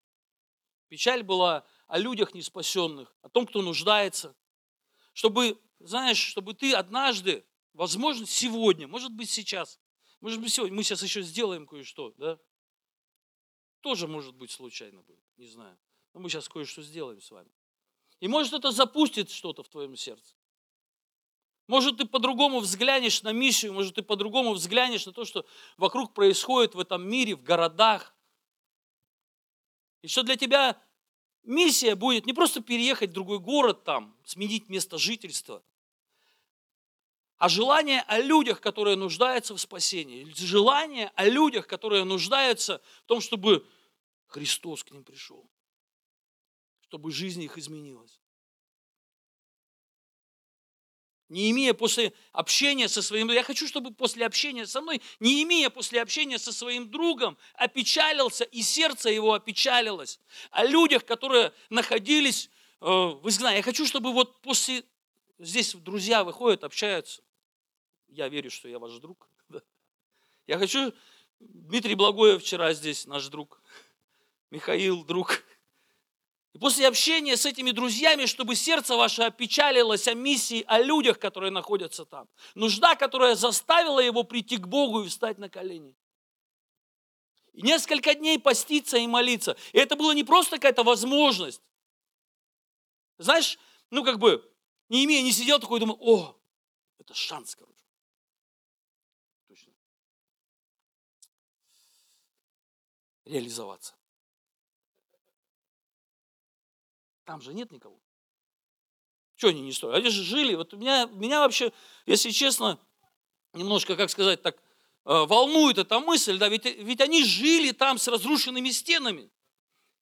Печаль 0.88 1.24
была 1.24 1.66
о 1.88 2.00
людях 2.00 2.34
неспасенных, 2.34 3.16
о 3.22 3.30
том, 3.30 3.46
кто 3.46 3.62
нуждается. 3.62 4.36
Чтобы, 5.14 5.60
знаешь, 5.88 6.18
чтобы 6.18 6.54
ты 6.54 6.74
однажды, 6.74 7.46
возможно, 7.74 8.26
сегодня, 8.26 8.88
может 8.88 9.12
быть, 9.12 9.30
сейчас, 9.30 9.80
может 10.22 10.42
быть, 10.42 10.52
сегодня, 10.52 10.76
мы 10.76 10.84
сейчас 10.84 11.04
еще 11.04 11.22
сделаем 11.22 11.68
кое-что, 11.68 12.14
да? 12.18 12.40
Тоже, 13.82 14.08
может 14.08 14.36
быть, 14.36 14.52
случайно 14.52 15.04
будет, 15.04 15.24
не 15.38 15.48
знаю. 15.48 15.78
Но 16.14 16.20
мы 16.20 16.30
сейчас 16.30 16.50
кое-что 16.50 16.82
сделаем 16.82 17.22
с 17.22 17.30
вами. 17.30 17.52
И 18.20 18.28
может 18.28 18.54
это 18.54 18.72
запустит 18.72 19.30
что-то 19.30 19.62
в 19.62 19.70
твоем 19.70 19.96
сердце. 19.96 20.36
Может, 21.68 21.98
ты 21.98 22.06
по-другому 22.06 22.60
взглянешь 22.60 23.24
на 23.24 23.32
миссию, 23.32 23.74
может, 23.74 23.96
ты 23.96 24.04
по-другому 24.04 24.54
взглянешь 24.54 25.06
на 25.06 25.14
то, 25.14 25.26
что 25.26 25.46
вокруг 25.78 26.14
происходит 26.14 26.76
в 26.76 26.80
этом 26.80 27.08
мире, 27.08 27.36
в 27.36 27.44
городах. 27.44 28.16
И 30.02 30.08
что 30.08 30.24
для 30.24 30.36
тебя 30.36 30.82
миссия 31.44 31.96
будет 31.96 32.26
не 32.26 32.34
просто 32.34 32.62
переехать 32.62 33.12
в 33.12 33.14
другой 33.14 33.40
город 33.40 33.84
там, 33.84 34.16
сменить 34.26 34.70
место 34.70 34.98
жительства, 34.98 35.64
а 37.38 37.50
желание 37.50 38.02
о 38.08 38.20
людях, 38.20 38.62
которые 38.62 38.96
нуждаются 38.96 39.54
в 39.54 39.60
спасении, 39.60 40.32
желание 40.36 41.12
о 41.16 41.26
людях, 41.26 41.68
которые 41.68 42.04
нуждаются 42.04 42.82
в 43.04 43.08
том, 43.08 43.22
чтобы 43.22 43.68
Христос 44.28 44.84
к 44.84 44.92
ним 44.92 45.04
пришел 45.04 45.50
чтобы 46.96 47.12
жизнь 47.12 47.44
их 47.44 47.58
изменилась. 47.58 48.22
Не 51.28 51.52
имея 51.52 51.74
после 51.74 52.14
общения 52.32 52.88
со 52.88 53.02
своим... 53.02 53.30
Я 53.32 53.44
хочу, 53.44 53.68
чтобы 53.68 53.92
после 53.94 54.26
общения 54.26 54.68
со 54.68 54.80
мной, 54.80 55.02
не 55.20 55.44
имея 55.44 55.70
после 55.70 56.02
общения 56.02 56.38
со 56.38 56.54
своим 56.54 56.90
другом, 56.90 57.38
опечалился, 57.56 58.46
и 58.46 58.62
сердце 58.62 59.10
его 59.10 59.34
опечалилось. 59.34 60.20
О 60.52 60.64
людях, 60.64 61.04
которые 61.04 61.52
находились... 61.70 62.50
Э, 62.80 63.08
вы 63.22 63.32
знаете, 63.32 63.58
я 63.58 63.64
хочу, 63.64 63.86
чтобы 63.86 64.14
вот 64.14 64.40
после... 64.42 64.86
Здесь 65.38 65.76
друзья 65.76 66.24
выходят, 66.24 66.64
общаются. 66.64 67.22
Я 68.08 68.30
верю, 68.30 68.50
что 68.50 68.68
я 68.70 68.80
ваш 68.80 68.94
друг. 69.00 69.30
Я 70.48 70.58
хочу... 70.58 70.94
Дмитрий 71.40 71.96
Благоев 71.96 72.42
вчера 72.42 72.74
здесь, 72.74 73.06
наш 73.06 73.28
друг. 73.28 73.62
Михаил, 74.52 75.04
друг. 75.04 75.44
И 76.54 76.58
после 76.58 76.88
общения 76.88 77.36
с 77.36 77.46
этими 77.46 77.72
друзьями, 77.72 78.26
чтобы 78.26 78.56
сердце 78.56 78.96
ваше 78.96 79.24
опечалилось 79.24 80.08
о 80.08 80.14
миссии, 80.14 80.64
о 80.68 80.80
людях, 80.80 81.20
которые 81.20 81.52
находятся 81.52 82.06
там. 82.06 82.30
Нужда, 82.56 82.96
которая 82.96 83.36
заставила 83.36 84.00
его 84.00 84.24
прийти 84.24 84.56
к 84.56 84.66
Богу 84.66 85.04
и 85.04 85.10
встать 85.10 85.38
на 85.38 85.50
колени. 85.50 85.94
И 87.52 87.62
несколько 87.62 88.16
дней 88.16 88.40
поститься 88.40 88.96
и 88.98 89.06
молиться. 89.08 89.58
И 89.74 89.78
это 89.78 89.98
было 89.98 90.14
не 90.14 90.24
просто 90.24 90.56
какая-то 90.56 90.84
возможность. 90.84 91.62
Знаешь, 93.18 93.60
ну 93.92 94.06
как 94.06 94.20
бы, 94.20 94.50
не 94.90 95.06
имея, 95.06 95.24
не 95.24 95.32
сидел 95.32 95.60
такой, 95.60 95.80
думал, 95.80 95.98
о, 96.00 96.40
это 97.00 97.14
шанс, 97.14 97.56
короче. 97.56 97.86
Точно. 99.48 99.74
Реализоваться. 103.26 103.96
Там 107.24 107.42
же 107.42 107.54
нет 107.54 107.72
никого. 107.72 108.00
Что 109.36 109.50
они 109.50 109.62
не 109.62 109.72
стоят? 109.74 109.98
Они 109.98 110.10
же 110.10 110.24
жили. 110.24 110.56
Вот 110.56 110.74
меня, 110.74 111.08
меня 111.08 111.42
вообще, 111.42 111.74
если 112.06 112.30
честно, 112.30 112.80
немножко, 113.54 113.96
как 113.96 114.10
сказать 114.10 114.42
так, 114.42 114.56
э, 114.58 114.62
волнует 115.26 115.78
эта 115.78 116.00
мысль, 116.00 116.38
да, 116.38 116.48
ведь, 116.48 116.66
ведь 116.66 117.02
они 117.02 117.24
жили 117.24 117.72
там 117.72 117.98
с 117.98 118.08
разрушенными 118.08 118.70
стенами. 118.70 119.30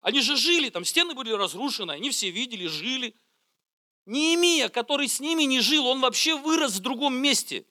Они 0.01 0.21
же 0.21 0.37
жили, 0.37 0.69
там 0.69 0.85
стены 0.85 1.15
были 1.15 1.31
разрушены, 1.31 1.93
они 1.93 2.11
все 2.11 2.31
видели, 2.31 2.67
жили. 2.67 3.17
Неемия, 4.07 4.69
который 4.69 5.09
с 5.09 5.21
ними 5.21 5.45
не 5.45 5.61
жил, 5.61 5.87
он 5.87 6.01
вообще 6.01 6.37
вырос 6.37 6.77
в 6.77 6.81
другом 6.81 7.15
месте. 7.15 7.65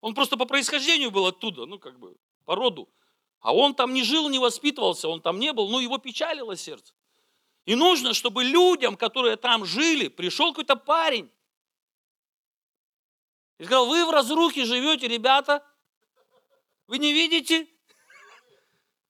Он 0.00 0.14
просто 0.14 0.36
по 0.36 0.44
происхождению 0.44 1.10
был 1.10 1.26
оттуда, 1.26 1.66
ну 1.66 1.78
как 1.78 1.98
бы 1.98 2.16
по 2.44 2.54
роду. 2.54 2.88
А 3.40 3.54
он 3.54 3.74
там 3.74 3.92
не 3.92 4.04
жил, 4.04 4.28
не 4.28 4.38
воспитывался, 4.38 5.08
он 5.08 5.20
там 5.20 5.38
не 5.38 5.52
был, 5.52 5.68
ну 5.68 5.80
его 5.80 5.98
печалило 5.98 6.56
сердце. 6.56 6.94
И 7.64 7.74
нужно, 7.74 8.14
чтобы 8.14 8.44
людям, 8.44 8.96
которые 8.96 9.36
там 9.36 9.64
жили, 9.64 10.08
пришел 10.08 10.50
какой-то 10.52 10.76
парень. 10.76 11.30
И 13.58 13.64
сказал, 13.64 13.86
вы 13.86 14.04
в 14.04 14.10
разрухе 14.10 14.64
живете, 14.64 15.06
ребята. 15.06 15.64
Вы 16.88 16.98
не 16.98 17.12
видите? 17.12 17.68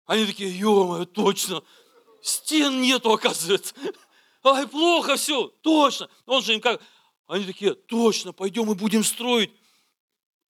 Они 0.04 0.26
такие, 0.26 0.50
ё 0.58 1.06
точно. 1.06 1.62
Стен 2.22 2.82
нету, 2.82 3.12
оказывается. 3.12 3.74
Ай, 4.44 4.66
плохо 4.66 5.16
все, 5.16 5.48
точно. 5.62 6.08
Он 6.26 6.42
же 6.42 6.54
им 6.54 6.60
как... 6.60 6.80
Они 7.26 7.44
такие, 7.44 7.74
точно, 7.74 8.32
пойдем 8.32 8.70
и 8.70 8.74
будем 8.74 9.04
строить. 9.04 9.50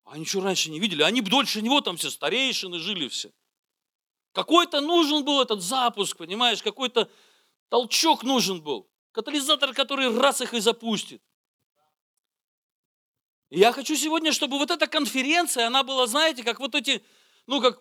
Они 0.04 0.22
ничего 0.22 0.42
раньше 0.42 0.70
не 0.70 0.80
видели. 0.80 1.02
Они 1.02 1.20
дольше 1.20 1.62
него 1.62 1.80
там 1.80 1.96
все 1.96 2.10
старейшины 2.10 2.78
жили 2.78 3.08
все. 3.08 3.30
Какой-то 4.32 4.80
нужен 4.80 5.24
был 5.24 5.42
этот 5.42 5.62
запуск, 5.62 6.16
понимаешь, 6.16 6.62
какой-то 6.62 7.10
Толчок 7.72 8.22
нужен 8.22 8.60
был. 8.60 8.86
Катализатор, 9.12 9.72
который 9.72 10.14
раз 10.14 10.42
их 10.42 10.52
и 10.52 10.60
запустит. 10.60 11.22
И 13.48 13.58
я 13.58 13.72
хочу 13.72 13.96
сегодня, 13.96 14.30
чтобы 14.30 14.58
вот 14.58 14.70
эта 14.70 14.86
конференция, 14.86 15.68
она 15.68 15.82
была, 15.82 16.06
знаете, 16.06 16.44
как 16.44 16.60
вот 16.60 16.74
эти, 16.74 17.02
ну, 17.46 17.62
как, 17.62 17.80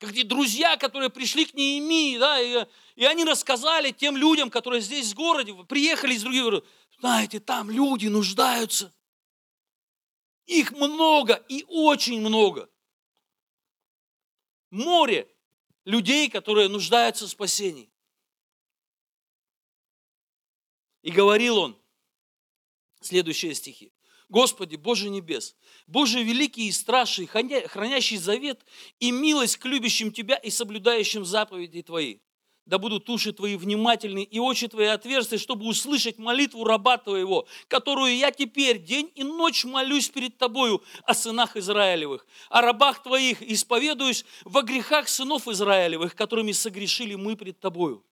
как 0.00 0.12
эти 0.12 0.22
друзья, 0.22 0.78
которые 0.78 1.10
пришли 1.10 1.44
к 1.44 1.52
Неемии, 1.52 2.16
да, 2.16 2.40
и, 2.40 2.66
и 2.96 3.04
они 3.04 3.22
рассказали 3.24 3.90
тем 3.90 4.16
людям, 4.16 4.48
которые 4.48 4.80
здесь 4.80 5.12
в 5.12 5.14
городе, 5.14 5.52
приехали 5.64 6.14
из 6.14 6.22
других 6.22 6.42
городов, 6.42 6.68
знаете, 6.98 7.38
там 7.38 7.70
люди 7.70 8.06
нуждаются. 8.06 8.94
Их 10.46 10.72
много 10.72 11.34
и 11.48 11.66
очень 11.68 12.20
много. 12.20 12.70
Море 14.70 15.28
людей, 15.84 16.30
которые 16.30 16.68
нуждаются 16.68 17.26
в 17.26 17.30
спасении. 17.30 17.90
И 21.02 21.10
говорил 21.10 21.58
он, 21.58 21.78
следующие 23.02 23.54
стихи. 23.54 23.92
Господи, 24.30 24.76
Боже 24.76 25.10
небес, 25.10 25.56
Боже 25.88 26.22
великий 26.22 26.68
и 26.68 26.72
страшный, 26.72 27.26
хранящий 27.26 28.16
завет 28.16 28.64
и 29.00 29.10
милость 29.10 29.56
к 29.56 29.66
любящим 29.66 30.12
Тебя 30.12 30.36
и 30.36 30.50
соблюдающим 30.50 31.24
заповеди 31.24 31.82
Твои. 31.82 32.18
да 32.64 32.78
будут 32.78 33.10
уши 33.10 33.32
твои 33.32 33.56
внимательны 33.56 34.22
и 34.22 34.38
очи 34.38 34.68
твои 34.68 34.86
отверсты, 34.86 35.38
чтобы 35.38 35.66
услышать 35.66 36.18
молитву 36.18 36.62
раба 36.62 36.98
твоего, 36.98 37.48
которую 37.66 38.16
я 38.16 38.30
теперь 38.30 38.78
день 38.78 39.10
и 39.16 39.24
ночь 39.24 39.64
молюсь 39.64 40.08
перед 40.08 40.38
тобою 40.38 40.80
о 41.02 41.14
сынах 41.14 41.56
Израилевых, 41.56 42.24
о 42.50 42.60
рабах 42.60 43.02
твоих, 43.02 43.42
исповедуюсь 43.42 44.24
во 44.44 44.62
грехах 44.62 45.08
сынов 45.08 45.48
Израилевых, 45.48 46.14
которыми 46.14 46.52
согрешили 46.52 47.16
мы 47.16 47.34
пред 47.34 47.58
тобою. 47.58 48.06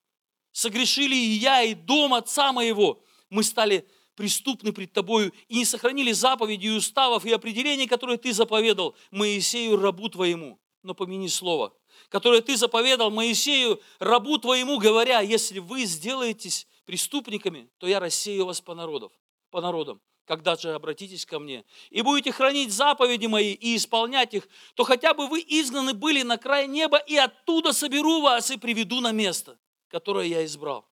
Согрешили 0.51 1.15
и 1.15 1.35
я, 1.35 1.63
и 1.63 1.75
дом 1.75 2.15
отца 2.15 2.53
моего. 2.53 3.01
Мы 3.31 3.45
стали 3.45 3.87
преступны 4.19 4.73
пред 4.73 4.93
тобою 4.93 5.33
и 5.47 5.59
не 5.59 5.65
сохранили 5.65 6.11
заповедей, 6.11 6.77
уставов 6.77 7.25
и 7.25 7.31
определений, 7.31 7.87
которые 7.87 8.19
ты 8.19 8.33
заповедал 8.33 8.97
Моисею, 9.13 9.81
рабу 9.81 10.09
твоему. 10.09 10.59
Но 10.83 10.93
помяни 10.93 11.29
слово, 11.29 11.73
которое 12.09 12.41
ты 12.41 12.57
заповедал 12.57 13.13
Моисею, 13.13 13.81
рабу 14.01 14.39
твоему, 14.39 14.79
говоря, 14.79 15.21
если 15.21 15.61
вы 15.61 15.85
сделаетесь 15.85 16.67
преступниками, 16.85 17.71
то 17.79 17.87
я 17.87 18.01
рассею 18.01 18.47
вас 18.47 18.61
по, 18.61 18.75
народов, 18.75 19.13
по 19.51 19.61
народам. 19.61 20.01
Когда 20.25 20.57
же 20.57 20.75
обратитесь 20.75 21.25
ко 21.25 21.39
мне 21.39 21.65
и 21.91 22.03
будете 22.03 22.33
хранить 22.33 22.73
заповеди 22.73 23.27
мои 23.27 23.53
и 23.53 23.77
исполнять 23.77 24.35
их, 24.35 24.49
то 24.75 24.83
хотя 24.83 25.15
бы 25.15 25.29
вы 25.29 25.45
изгнаны 25.47 25.95
были 25.95 26.23
на 26.23 26.39
край 26.39 26.67
неба, 26.67 26.99
и 26.99 27.17
оттуда 27.17 27.73
соберу 27.73 28.21
вас 28.21 28.51
и 28.51 28.59
приведу 28.59 29.01
на 29.01 29.13
место, 29.13 29.61
которое 29.87 30.27
я 30.27 30.45
избрал, 30.45 30.89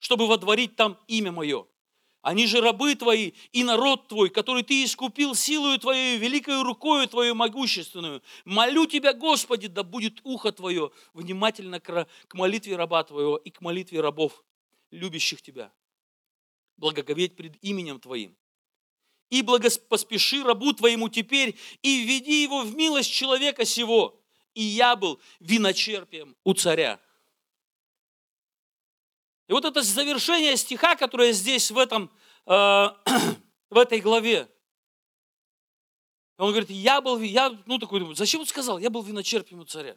чтобы 0.00 0.26
водворить 0.26 0.74
там 0.74 0.98
имя 1.06 1.30
мое. 1.30 1.66
Они 2.22 2.46
же 2.46 2.60
рабы 2.60 2.94
твои 2.96 3.32
и 3.52 3.64
народ 3.64 4.08
твой, 4.08 4.28
который 4.28 4.62
ты 4.62 4.84
искупил 4.84 5.34
силою 5.34 5.78
твоей, 5.78 6.18
великой 6.18 6.62
рукою 6.62 7.08
твою 7.08 7.34
могущественную. 7.34 8.22
Молю 8.44 8.86
тебя, 8.86 9.14
Господи, 9.14 9.68
да 9.68 9.82
будет 9.82 10.20
ухо 10.22 10.52
твое 10.52 10.90
внимательно 11.14 11.80
к 11.80 12.06
молитве 12.34 12.76
раба 12.76 13.04
твоего 13.04 13.38
и 13.38 13.50
к 13.50 13.62
молитве 13.62 14.00
рабов, 14.00 14.44
любящих 14.90 15.40
тебя. 15.40 15.72
Благоговеть 16.76 17.36
пред 17.36 17.56
именем 17.62 17.98
твоим. 17.98 18.36
И 19.30 19.40
благоспоспеши 19.40 20.42
рабу 20.42 20.74
твоему 20.74 21.08
теперь, 21.08 21.56
и 21.82 22.04
введи 22.04 22.42
его 22.42 22.62
в 22.62 22.74
милость 22.74 23.12
человека 23.12 23.64
сего. 23.64 24.20
И 24.54 24.62
я 24.62 24.94
был 24.94 25.20
виночерпием 25.38 26.36
у 26.44 26.52
царя. 26.52 27.00
И 29.50 29.52
вот 29.52 29.64
это 29.64 29.82
завершение 29.82 30.56
стиха, 30.56 30.94
которое 30.94 31.32
здесь 31.32 31.72
в, 31.72 31.78
этом, 31.78 32.08
э, 32.46 32.50
в 33.70 33.76
этой 33.76 33.98
главе. 33.98 34.48
Он 36.36 36.50
говорит, 36.50 36.70
я 36.70 37.00
был, 37.00 37.18
я, 37.18 37.58
ну 37.66 37.78
такой, 37.80 37.98
думаю, 37.98 38.14
зачем 38.14 38.42
он 38.42 38.46
сказал, 38.46 38.78
я 38.78 38.90
был 38.90 39.02
виночерпием 39.02 39.58
у 39.58 39.64
царя? 39.64 39.96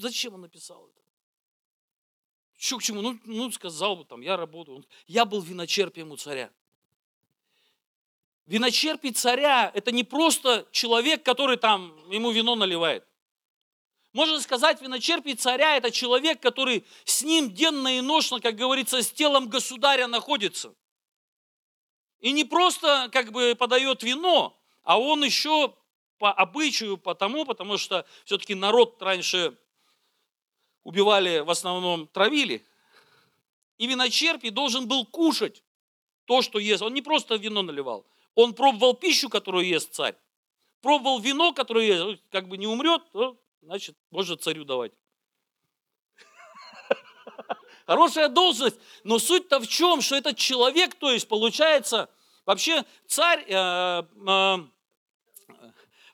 Зачем 0.00 0.34
он 0.34 0.42
написал 0.42 0.86
это? 0.86 1.00
Что 2.58 2.76
к 2.76 2.82
чему? 2.82 3.00
Ну, 3.00 3.18
ну 3.24 3.50
сказал 3.52 3.96
бы 3.96 4.04
там, 4.04 4.20
я 4.20 4.36
работаю. 4.36 4.84
Я 5.06 5.24
был 5.24 5.40
виночерпием 5.40 6.10
у 6.10 6.18
царя. 6.18 6.50
Виночерпий 8.44 9.12
царя– 9.12 9.70
это 9.74 9.92
не 9.92 10.04
просто 10.04 10.68
человек, 10.72 11.22
который 11.22 11.56
там 11.56 11.96
ему 12.10 12.32
вино 12.32 12.54
наливает. 12.54 13.06
Можно 14.12 14.40
сказать, 14.40 14.80
виночерпий 14.82 15.34
царя– 15.34 15.76
это 15.76 15.90
человек, 15.90 16.40
который 16.40 16.84
с 17.04 17.22
ним 17.22 17.50
денно 17.52 17.96
и 17.96 18.00
ношно, 18.00 18.40
как 18.40 18.56
говорится, 18.56 19.02
с 19.02 19.12
телом 19.12 19.48
государя 19.48 20.08
находится. 20.08 20.74
И 22.18 22.32
не 22.32 22.44
просто 22.44 23.08
как 23.12 23.30
бы 23.30 23.54
подает 23.54 24.02
вино, 24.02 24.60
а 24.82 24.98
он 24.98 25.24
еще 25.24 25.74
по 26.18 26.32
обычаю, 26.32 26.98
потому, 26.98 27.46
потому 27.46 27.78
что 27.78 28.04
все-таки 28.24 28.54
народ 28.54 29.00
раньше 29.00 29.56
убивали, 30.82 31.38
в 31.38 31.50
основном 31.50 32.08
травили. 32.08 32.64
И 33.78 33.86
виночерпий 33.86 34.50
должен 34.50 34.86
был 34.88 35.06
кушать 35.06 35.62
то, 36.26 36.42
что 36.42 36.58
ест. 36.58 36.82
Он 36.82 36.92
не 36.92 37.00
просто 37.00 37.36
вино 37.36 37.62
наливал, 37.62 38.04
он 38.34 38.54
пробовал 38.54 38.94
пищу, 38.94 39.28
которую 39.30 39.66
ест 39.66 39.94
царь, 39.94 40.16
пробовал 40.82 41.20
вино, 41.20 41.52
которое 41.52 41.86
ест, 41.86 42.22
как 42.30 42.48
бы 42.48 42.58
не 42.58 42.66
умрет, 42.66 43.02
значит, 43.62 43.96
можно 44.10 44.36
царю 44.36 44.64
давать. 44.64 44.92
Хорошая 47.86 48.28
должность, 48.28 48.78
но 49.04 49.18
суть-то 49.18 49.60
в 49.60 49.68
чем, 49.68 50.00
что 50.00 50.16
этот 50.16 50.36
человек, 50.36 50.94
то 50.94 51.10
есть 51.10 51.28
получается, 51.28 52.10
вообще 52.46 52.84
царь 53.06 53.44
э, 53.46 53.52
э, 53.52 54.04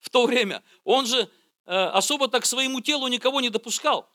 в 0.01 0.11
то 0.11 0.27
время, 0.27 0.63
он 0.85 1.07
же 1.07 1.31
э, 1.67 1.73
особо 1.73 2.29
так 2.29 2.43
к 2.43 2.47
своему 2.47 2.81
телу 2.81 3.09
никого 3.09 3.41
не 3.41 3.51
допускал. 3.51 4.09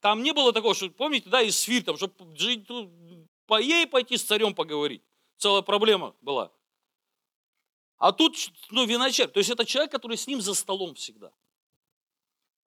Там 0.00 0.22
не 0.22 0.32
было 0.32 0.52
такого, 0.52 0.74
что, 0.74 0.90
помните, 0.90 1.28
да, 1.28 1.42
из 1.42 1.58
свир, 1.58 1.84
там, 1.84 1.96
чтобы 1.96 2.14
по 3.46 3.60
ей 3.60 3.86
пойти 3.86 4.16
с 4.16 4.24
царем 4.24 4.54
поговорить. 4.54 5.02
Целая 5.36 5.62
проблема 5.62 6.14
была. 6.20 6.52
А 7.98 8.10
тут, 8.10 8.36
ну, 8.70 8.84
виночерп. 8.84 9.32
То 9.32 9.38
есть 9.38 9.50
это 9.50 9.64
человек, 9.64 9.92
который 9.92 10.16
с 10.16 10.26
ним 10.26 10.40
за 10.40 10.54
столом 10.54 10.94
всегда. 10.94 11.30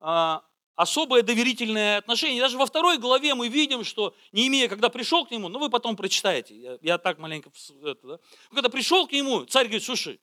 А, 0.08 0.46
особое 0.76 1.24
доверительное 1.24 1.98
отношение. 1.98 2.40
Даже 2.40 2.60
во 2.60 2.68
второй 2.68 3.00
главе 3.00 3.34
мы 3.34 3.48
видим, 3.48 3.84
что 3.84 4.16
Неемия, 4.34 4.68
когда 4.68 4.90
пришел 4.90 5.26
к 5.26 5.32
нему, 5.32 5.50
ну 5.50 5.58
вы 5.58 5.72
потом 5.72 5.96
прочитаете, 5.96 6.56
я, 6.56 6.78
я 6.84 6.98
так 7.00 7.18
маленько, 7.18 7.52
это, 7.84 8.08
да? 8.08 8.20
когда 8.52 8.70
пришел 8.70 9.08
к 9.08 9.12
нему, 9.14 9.46
царь 9.46 9.66
говорит, 9.66 9.84
слушай, 9.84 10.22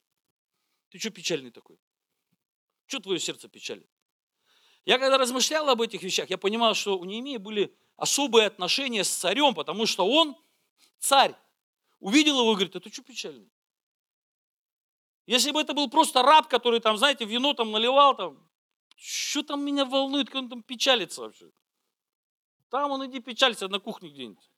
ты 0.91 1.01
что 1.01 1.11
печальный 1.11 1.51
такой? 1.51 1.81
Что 2.87 3.01
твое 3.01 3.19
сердце 3.19 3.49
печалит? 3.49 3.91
Я 4.85 5.01
когда 5.01 5.19
размышлял 5.19 5.69
об 5.69 5.83
этих 5.83 6.01
вещах, 6.05 6.31
я 6.31 6.39
понимал, 6.39 6.75
что 6.75 6.97
у 6.97 7.05
Неемии 7.05 7.39
были 7.39 7.75
особые 7.97 8.47
отношения 8.47 9.03
с 9.03 9.11
царем, 9.11 9.53
потому 9.53 9.87
что 9.87 10.07
он, 10.07 10.37
царь, 11.01 11.35
увидел 11.99 12.39
его 12.39 12.53
и 12.53 12.55
говорит, 12.55 12.77
а 12.77 12.81
ты 12.81 12.93
что 12.93 13.03
печальный? 13.03 13.51
Если 15.27 15.51
бы 15.51 15.61
это 15.61 15.75
был 15.75 15.91
просто 15.91 16.23
раб, 16.23 16.47
который 16.47 16.79
там, 16.79 16.97
знаете, 16.97 17.25
вино 17.25 17.53
там 17.53 17.73
наливал, 17.73 18.17
там, 18.17 18.52
что 18.97 19.43
там 19.43 19.65
меня 19.65 19.85
волнует, 19.85 20.29
как 20.29 20.43
он 20.43 20.49
там 20.49 20.63
печалится 20.63 21.23
вообще? 21.23 21.51
Там 22.71 22.91
он 22.91 23.07
иди 23.07 23.21
печалься 23.21 23.69
на 23.69 23.79
кухне 23.79 24.11
где-нибудь. 24.11 24.51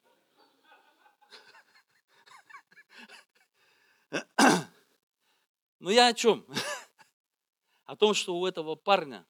Но 5.81 5.91
я 5.91 6.09
о 6.09 6.15
чем? 6.15 6.47
О 7.85 7.97
том, 7.97 8.15
что 8.15 8.39
у 8.39 8.47
этого 8.47 8.75
парня 8.75 9.27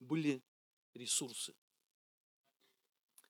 были 0.00 0.42
ресурсы. 0.92 1.54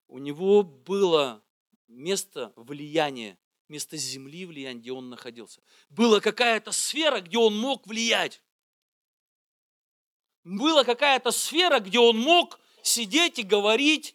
У 0.09 0.19
него 0.19 0.63
было 0.63 1.45
место 1.87 2.53
влияния, 2.57 3.39
место 3.69 3.97
земли 3.97 4.47
влияния, 4.47 4.81
где 4.81 4.93
он 4.93 5.11
находился. 5.11 5.63
Была 5.89 6.21
какая-то 6.21 6.73
сфера, 6.73 7.21
где 7.21 7.39
он 7.39 7.57
мог 7.57 7.87
влиять 7.87 8.43
была 10.45 10.85
какая-то 10.85 11.31
сфера, 11.31 11.81
где 11.81 11.99
он 11.99 12.19
мог 12.19 12.61
сидеть 12.83 13.39
и 13.39 13.43
говорить. 13.43 14.15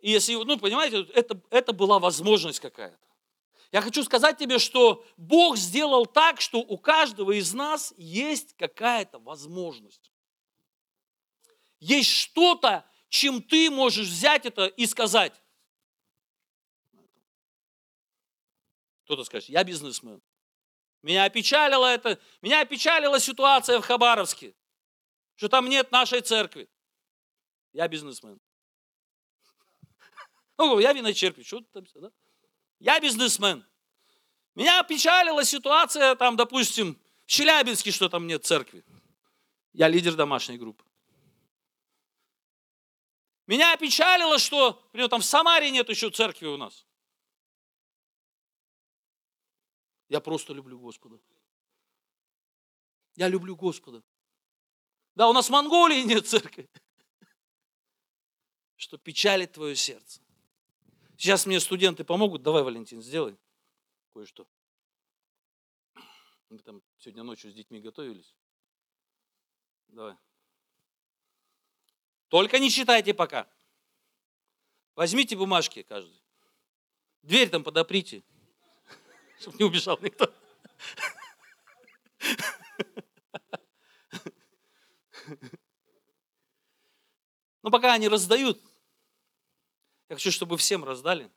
И 0.00 0.10
если, 0.10 0.34
ну, 0.34 0.58
понимаете, 0.58 1.06
это, 1.14 1.40
это 1.50 1.72
была 1.72 1.98
возможность 1.98 2.60
какая-то. 2.60 2.98
Я 3.70 3.82
хочу 3.82 4.02
сказать 4.02 4.38
тебе, 4.38 4.58
что 4.58 5.04
Бог 5.16 5.56
сделал 5.56 6.06
так, 6.06 6.40
что 6.40 6.58
у 6.58 6.78
каждого 6.78 7.32
из 7.32 7.52
нас 7.52 7.92
есть 7.96 8.54
какая-то 8.56 9.18
возможность. 9.18 10.10
Есть 11.78 12.10
что-то, 12.10 12.84
чем 13.08 13.42
ты 13.42 13.70
можешь 13.70 14.08
взять 14.08 14.46
это 14.46 14.66
и 14.66 14.86
сказать. 14.86 15.34
Кто-то 19.04 19.24
скажет, 19.24 19.48
я 19.48 19.64
бизнесмен. 19.64 20.20
Меня 21.02 21.24
опечалила 21.24 21.86
это, 21.86 22.18
меня 22.42 22.60
опечалила 22.60 23.20
ситуация 23.20 23.80
в 23.80 23.86
Хабаровске 23.86 24.54
что 25.38 25.48
там 25.48 25.68
нет 25.68 25.92
нашей 25.92 26.20
церкви. 26.20 26.68
Я 27.72 27.86
бизнесмен. 27.86 28.40
Ну, 30.58 30.80
я 30.80 30.92
виночерпий, 30.92 31.44
что 31.44 31.60
там, 31.60 31.84
да? 31.94 32.10
Я 32.80 32.98
бизнесмен. 32.98 33.64
Меня 34.56 34.82
печалила 34.82 35.44
ситуация, 35.44 36.16
там, 36.16 36.34
допустим, 36.34 37.00
в 37.24 37.26
Челябинске, 37.26 37.92
что 37.92 38.08
там 38.08 38.26
нет 38.26 38.44
церкви. 38.44 38.84
Я 39.72 39.86
лидер 39.86 40.16
домашней 40.16 40.58
группы. 40.58 40.84
Меня 43.46 43.74
опечалило, 43.74 44.40
что, 44.40 44.82
например, 44.86 45.08
там 45.08 45.20
в 45.20 45.24
Самаре 45.24 45.70
нет 45.70 45.88
еще 45.88 46.10
церкви 46.10 46.46
у 46.46 46.56
нас. 46.56 46.84
Я 50.08 50.18
просто 50.18 50.52
люблю 50.52 50.80
Господа. 50.80 51.20
Я 53.14 53.28
люблю 53.28 53.54
Господа. 53.54 54.02
Да, 55.18 55.28
у 55.28 55.32
нас 55.32 55.48
в 55.48 55.50
Монголии 55.50 56.02
нет 56.02 56.28
церкви. 56.28 56.70
Что 58.76 58.98
печалит 58.98 59.50
твое 59.50 59.74
сердце. 59.74 60.20
Сейчас 61.16 61.44
мне 61.44 61.58
студенты 61.58 62.04
помогут. 62.04 62.44
Давай, 62.44 62.62
Валентин, 62.62 63.02
сделай 63.02 63.36
кое-что. 64.14 64.46
Мы 66.50 66.58
там 66.60 66.82
сегодня 66.98 67.24
ночью 67.24 67.50
с 67.50 67.54
детьми 67.54 67.80
готовились. 67.80 68.32
Давай. 69.88 70.14
Только 72.28 72.60
не 72.60 72.70
читайте 72.70 73.12
пока. 73.12 73.48
Возьмите 74.94 75.34
бумажки 75.34 75.82
каждый. 75.82 76.22
Дверь 77.24 77.50
там 77.50 77.64
подоприте, 77.64 78.22
чтобы 79.40 79.58
не 79.58 79.64
убежал 79.64 79.98
никто. 80.00 80.32
Но 87.68 87.70
пока 87.70 87.92
они 87.92 88.08
раздают, 88.08 88.58
я 90.08 90.16
хочу, 90.16 90.32
чтобы 90.32 90.56
всем 90.56 90.84
раздали. 90.84 91.30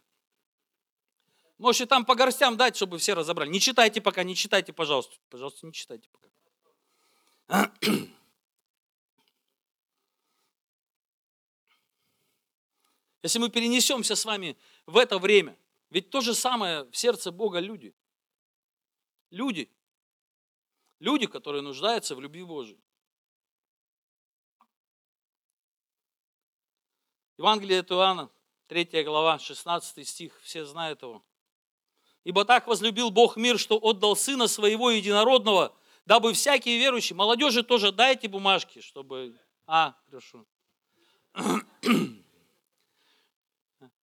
Можете 1.58 1.88
там 1.88 2.06
по 2.06 2.16
горстям 2.16 2.56
дать, 2.56 2.78
чтобы 2.78 3.00
все 3.00 3.16
разобрали. 3.16 3.50
Не 3.50 3.60
читайте 3.60 4.00
пока, 4.00 4.24
не 4.24 4.34
читайте, 4.34 4.72
пожалуйста. 4.72 5.14
Пожалуйста, 5.30 5.66
не 5.66 5.74
читайте 5.74 6.08
пока. 6.08 7.74
Если 13.24 13.38
мы 13.38 13.50
перенесемся 13.50 14.16
с 14.16 14.24
вами 14.24 14.58
в 14.86 14.96
это 14.96 15.20
время, 15.20 15.58
ведь 15.90 16.12
то 16.12 16.22
же 16.22 16.34
самое 16.34 16.86
в 16.86 16.96
сердце 16.96 17.34
Бога 17.34 17.60
люди. 17.60 17.94
Люди. 19.32 19.70
Люди, 21.00 21.28
которые 21.28 21.62
нуждаются 21.62 22.16
в 22.16 22.22
любви 22.22 22.46
Божией. 22.46 22.80
Евангелие 27.42 27.80
от 27.80 27.92
Иоанна, 27.92 28.30
3 28.68 29.04
глава, 29.04 29.40
16 29.40 30.08
стих, 30.08 30.40
все 30.44 30.64
знают 30.64 31.02
его. 31.02 31.24
Ибо 32.24 32.46
так 32.46 32.68
возлюбил 32.68 33.10
Бог 33.10 33.36
мир, 33.36 33.58
что 33.58 33.80
отдал 33.82 34.16
Сына 34.16 34.48
Своего 34.48 34.92
Единородного, 34.92 35.76
дабы 36.06 36.34
всякие 36.34 36.78
верующие, 36.78 37.16
молодежи 37.16 37.64
тоже 37.64 37.92
дайте 37.92 38.28
бумажки, 38.28 38.80
чтобы... 38.80 39.36
А, 39.66 39.96
хорошо. 40.06 40.46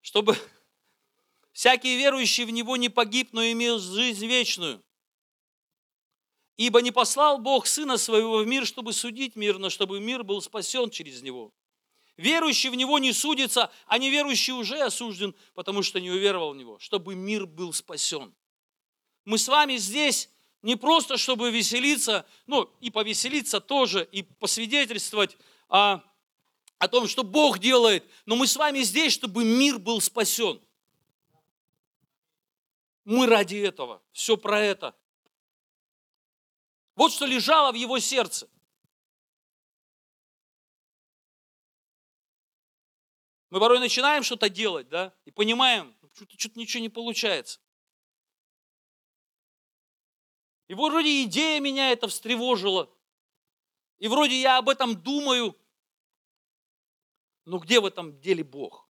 Чтобы 0.01 0.37
всякие 1.53 1.97
верующие 1.97 2.45
в 2.45 2.51
Него 2.51 2.77
не 2.77 2.89
погиб, 2.89 3.29
но 3.31 3.45
имел 3.45 3.79
жизнь 3.79 4.27
вечную. 4.27 4.83
Ибо 6.57 6.83
не 6.83 6.91
послал 6.91 7.39
Бог 7.39 7.69
Сына 7.69 7.99
Своего 7.99 8.39
в 8.39 8.47
мир, 8.49 8.67
чтобы 8.67 8.93
судить 8.93 9.37
мир, 9.37 9.59
но 9.59 9.71
чтобы 9.71 10.01
мир 10.01 10.25
был 10.25 10.43
спасен 10.43 10.91
через 10.91 11.23
Него. 11.23 11.53
Верующий 12.19 12.69
в 12.69 12.75
Него 12.75 12.99
не 12.99 13.13
судится, 13.13 13.71
а 13.87 13.97
неверующий 13.97 14.53
уже 14.53 14.81
осужден, 14.81 15.37
потому 15.55 15.85
что 15.85 16.01
не 16.01 16.11
уверовал 16.11 16.53
в 16.53 16.57
Него, 16.57 16.77
чтобы 16.81 17.15
мир 17.15 17.47
был 17.47 17.73
спасен. 17.73 18.35
Мы 19.25 19.39
с 19.39 19.47
вами 19.47 19.77
здесь 19.77 20.29
не 20.63 20.75
просто, 20.75 21.17
чтобы 21.17 21.53
веселиться, 21.53 22.27
ну 22.49 22.69
и 22.81 22.91
повеселиться 22.91 23.61
тоже, 23.61 24.07
и 24.11 24.25
посвидетельствовать 24.25 25.39
о, 25.69 26.01
о 26.79 26.89
том, 26.89 27.07
что 27.07 27.23
Бог 27.23 27.61
делает, 27.61 28.05
но 28.27 28.35
мы 28.35 28.49
с 28.49 28.57
вами 28.57 28.81
здесь, 28.81 29.13
чтобы 29.13 29.45
мир 29.45 29.79
был 29.79 30.01
спасен. 30.01 30.61
Мы 33.05 33.29
ради 33.29 33.59
этого, 33.59 34.03
все 34.11 34.37
про 34.37 34.61
это. 34.61 34.97
Вот 36.97 37.13
что 37.13 37.27
лежало 37.27 37.71
в 37.71 37.77
его 37.77 38.01
сердце. 38.01 38.49
Мы 43.51 43.61
порой 43.61 43.79
начинаем 43.81 44.23
что-то 44.23 44.51
делать, 44.51 44.89
да, 44.89 45.15
и 45.25 45.31
понимаем, 45.31 45.97
что-то, 46.15 46.39
что-то 46.39 46.59
ничего 46.59 46.83
не 46.83 46.91
получается. 46.91 47.61
И 50.67 50.75
вроде 50.75 51.25
идея 51.25 51.61
меня 51.61 51.91
это 51.91 52.09
встревожила. 52.09 52.95
И 53.99 54.07
вроде 54.07 54.39
я 54.39 54.59
об 54.59 54.69
этом 54.69 55.01
думаю. 55.01 55.59
Но 57.47 57.59
где 57.59 57.81
в 57.81 57.87
этом 57.87 58.21
деле 58.21 58.45
Бог? 58.45 58.87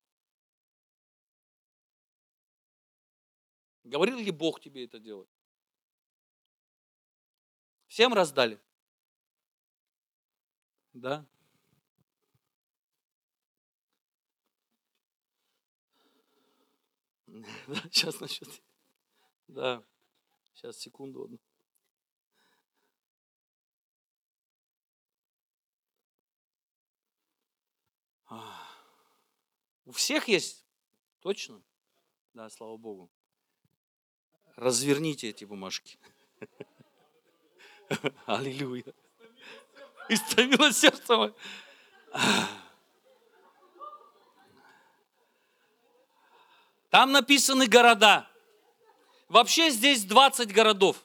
Говорил 3.84 4.18
ли 4.18 4.32
Бог 4.32 4.60
тебе 4.60 4.86
это 4.86 5.00
делать? 5.00 5.30
Всем 7.88 8.14
раздали? 8.14 8.60
Да? 10.94 11.26
сейчас 17.92 18.20
насчет. 18.20 18.50
Да, 19.48 19.84
сейчас 20.54 20.78
секунду 20.78 21.24
одну. 21.24 21.40
У 29.86 29.92
всех 29.92 30.28
есть? 30.28 30.66
Точно? 31.22 31.64
Да, 32.34 32.50
слава 32.50 32.76
Богу. 32.76 33.10
Разверните 34.58 35.30
эти 35.30 35.46
бумажки. 35.46 35.98
Аллилуйя. 38.26 38.94
Истомило 40.10 40.74
сердце 40.74 41.16
мое. 41.16 41.34
Там 46.98 47.12
написаны 47.12 47.68
города. 47.68 48.28
Вообще 49.30 49.70
здесь 49.70 50.04
20 50.04 50.52
городов. 50.52 50.98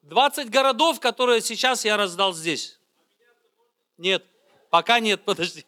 20 0.00 0.48
городов, 0.48 0.98
которые 0.98 1.42
сейчас 1.42 1.84
я 1.84 1.98
раздал 1.98 2.32
здесь. 2.32 2.80
Нет, 3.98 4.24
пока 4.70 4.98
нет, 4.98 5.22
подожди. 5.26 5.66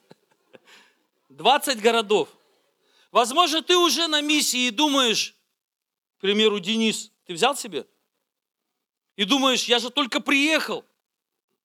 20 1.28 1.82
городов. 1.82 2.30
Возможно, 3.12 3.60
ты 3.60 3.76
уже 3.76 4.06
на 4.06 4.22
миссии 4.22 4.68
и 4.68 4.70
думаешь, 4.70 5.34
к 6.16 6.22
примеру, 6.22 6.60
Денис, 6.60 7.12
ты 7.26 7.34
взял 7.34 7.54
себе? 7.58 7.86
И 9.16 9.26
думаешь, 9.26 9.64
я 9.64 9.78
же 9.78 9.90
только 9.90 10.20
приехал. 10.20 10.82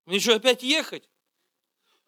Мне 0.07 0.18
что, 0.18 0.35
опять 0.35 0.64
ехать? 0.64 1.09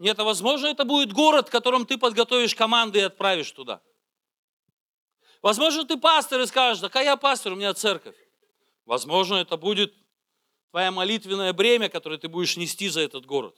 Нет, 0.01 0.19
а 0.19 0.25
возможно, 0.25 0.67
это 0.67 0.85
будет 0.85 1.13
город, 1.13 1.47
в 1.47 1.53
котором 1.53 1.87
ты 1.87 1.99
подготовишь 1.99 2.57
команды 2.57 2.99
и 2.99 3.03
отправишь 3.03 3.53
туда. 3.53 3.81
Возможно, 5.45 5.85
ты 5.85 5.99
пастор 5.99 6.41
и 6.41 6.47
скажешь, 6.47 6.81
да 6.81 7.03
я 7.03 7.19
пастор, 7.19 7.53
у 7.53 7.57
меня 7.57 7.75
церковь. 7.75 8.17
Возможно, 8.87 9.35
это 9.35 9.59
будет 9.59 9.95
твоя 10.71 10.91
молитвенное 10.91 11.53
бремя, 11.53 11.91
которое 11.91 12.17
ты 12.17 12.29
будешь 12.29 12.57
нести 12.57 12.89
за 12.89 13.03
этот 13.03 13.27
город. 13.27 13.55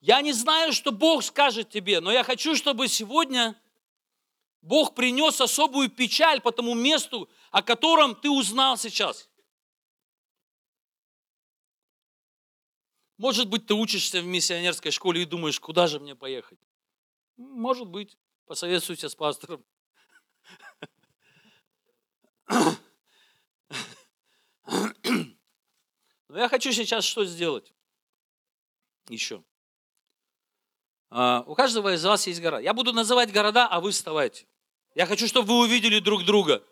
Я 0.00 0.20
не 0.20 0.34
знаю, 0.34 0.74
что 0.74 0.92
Бог 0.92 1.24
скажет 1.24 1.70
тебе, 1.70 2.00
но 2.00 2.12
я 2.12 2.24
хочу, 2.24 2.56
чтобы 2.56 2.88
сегодня 2.88 3.58
Бог 4.60 4.94
принес 4.94 5.40
особую 5.40 5.88
печаль 5.88 6.42
по 6.42 6.52
тому 6.52 6.74
месту, 6.74 7.30
о 7.50 7.62
котором 7.62 8.14
ты 8.14 8.28
узнал 8.28 8.76
сейчас. 8.76 9.30
Может 13.16 13.48
быть, 13.48 13.64
ты 13.64 13.72
учишься 13.72 14.20
в 14.20 14.26
миссионерской 14.26 14.90
школе 14.90 15.22
и 15.22 15.24
думаешь, 15.24 15.58
куда 15.58 15.86
же 15.86 16.00
мне 16.00 16.14
поехать? 16.14 16.58
Может 17.38 17.88
быть. 17.88 18.18
Посоветуйся 18.46 19.08
с 19.08 19.14
пастором. 19.14 19.64
Но 26.28 26.40
я 26.40 26.48
хочу 26.48 26.72
сейчас 26.72 27.04
что 27.04 27.24
сделать? 27.24 27.72
Еще. 29.08 29.44
А, 31.10 31.44
у 31.46 31.54
каждого 31.54 31.94
из 31.94 32.04
вас 32.04 32.26
есть 32.26 32.40
гора. 32.40 32.58
Я 32.60 32.74
буду 32.74 32.92
называть 32.92 33.32
города, 33.32 33.68
а 33.68 33.80
вы 33.80 33.92
вставайте. 33.92 34.46
Я 34.94 35.06
хочу, 35.06 35.28
чтобы 35.28 35.48
вы 35.48 35.60
увидели 35.60 36.00
друг 36.00 36.24
друга. 36.24 36.62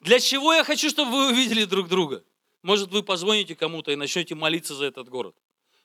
Для 0.00 0.20
чего 0.20 0.54
я 0.54 0.64
хочу, 0.64 0.88
чтобы 0.88 1.10
вы 1.10 1.28
увидели 1.32 1.64
друг 1.64 1.88
друга? 1.88 2.24
Может, 2.62 2.90
вы 2.90 3.02
позвоните 3.02 3.54
кому-то 3.54 3.92
и 3.92 3.96
начнете 3.96 4.34
молиться 4.34 4.74
за 4.74 4.86
этот 4.86 5.08
город. 5.08 5.36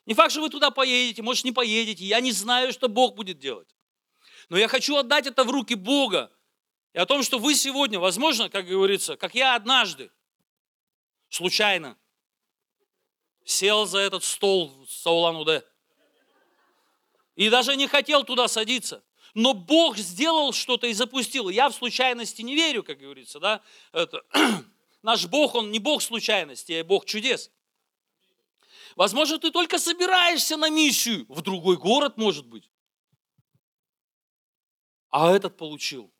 Не 0.06 0.14
факт, 0.14 0.32
что 0.32 0.40
вы 0.40 0.48
туда 0.48 0.70
поедете, 0.70 1.22
может, 1.22 1.44
не 1.44 1.52
поедете. 1.52 2.04
Я 2.04 2.20
не 2.20 2.32
знаю, 2.32 2.72
что 2.72 2.88
Бог 2.88 3.14
будет 3.14 3.38
делать. 3.38 3.68
Но 4.48 4.58
я 4.58 4.68
хочу 4.68 4.96
отдать 4.96 5.26
это 5.26 5.44
в 5.44 5.50
руки 5.50 5.74
Бога. 5.74 6.30
И 6.92 6.98
о 6.98 7.06
том, 7.06 7.22
что 7.22 7.38
вы 7.38 7.54
сегодня, 7.54 7.98
возможно, 7.98 8.50
как 8.50 8.66
говорится, 8.66 9.16
как 9.16 9.34
я 9.34 9.54
однажды, 9.54 10.10
случайно, 11.28 11.96
сел 13.44 13.86
за 13.86 13.98
этот 13.98 14.24
стол 14.24 14.86
с 14.88 15.06
Улан-Удэ. 15.06 15.62
И 17.34 17.48
даже 17.48 17.76
не 17.76 17.86
хотел 17.86 18.24
туда 18.24 18.46
садиться. 18.46 19.02
Но 19.34 19.54
Бог 19.54 19.96
сделал 19.96 20.52
что-то 20.52 20.86
и 20.86 20.92
запустил. 20.92 21.48
Я 21.48 21.70
в 21.70 21.74
случайности 21.74 22.42
не 22.42 22.54
верю, 22.54 22.82
как 22.82 22.98
говорится. 22.98 23.40
Да? 23.40 23.62
Это, 23.92 24.22
наш 25.02 25.26
Бог, 25.26 25.54
Он 25.54 25.70
не 25.70 25.78
Бог 25.78 26.02
случайности, 26.02 26.72
а 26.72 26.84
Бог 26.84 27.06
чудес. 27.06 27.50
Возможно, 28.96 29.38
ты 29.38 29.50
только 29.50 29.78
собираешься 29.78 30.58
на 30.58 30.68
миссию 30.68 31.24
в 31.30 31.40
другой 31.40 31.78
город, 31.78 32.18
может 32.18 32.44
быть 32.44 32.68
а 35.12 35.30
этот 35.30 35.56
получил. 35.56 36.12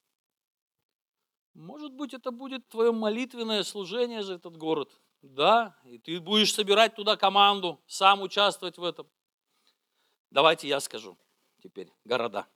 Может 1.55 1.93
быть, 1.93 2.15
это 2.15 2.31
будет 2.31 2.69
твое 2.69 2.93
молитвенное 2.93 3.65
служение 3.65 4.23
за 4.23 4.35
этот 4.35 4.57
город. 4.57 4.93
Да, 5.23 5.77
и 5.85 5.99
ты 5.99 6.21
будешь 6.21 6.55
собирать 6.55 6.95
туда 6.95 7.17
команду, 7.17 7.83
сам 7.87 8.23
участвовать 8.23 8.77
в 8.77 8.85
этом. 8.85 9.11
Давайте 10.31 10.69
я 10.69 10.79
скажу. 10.81 11.19
теперь 11.63 11.91
города. 12.05 12.47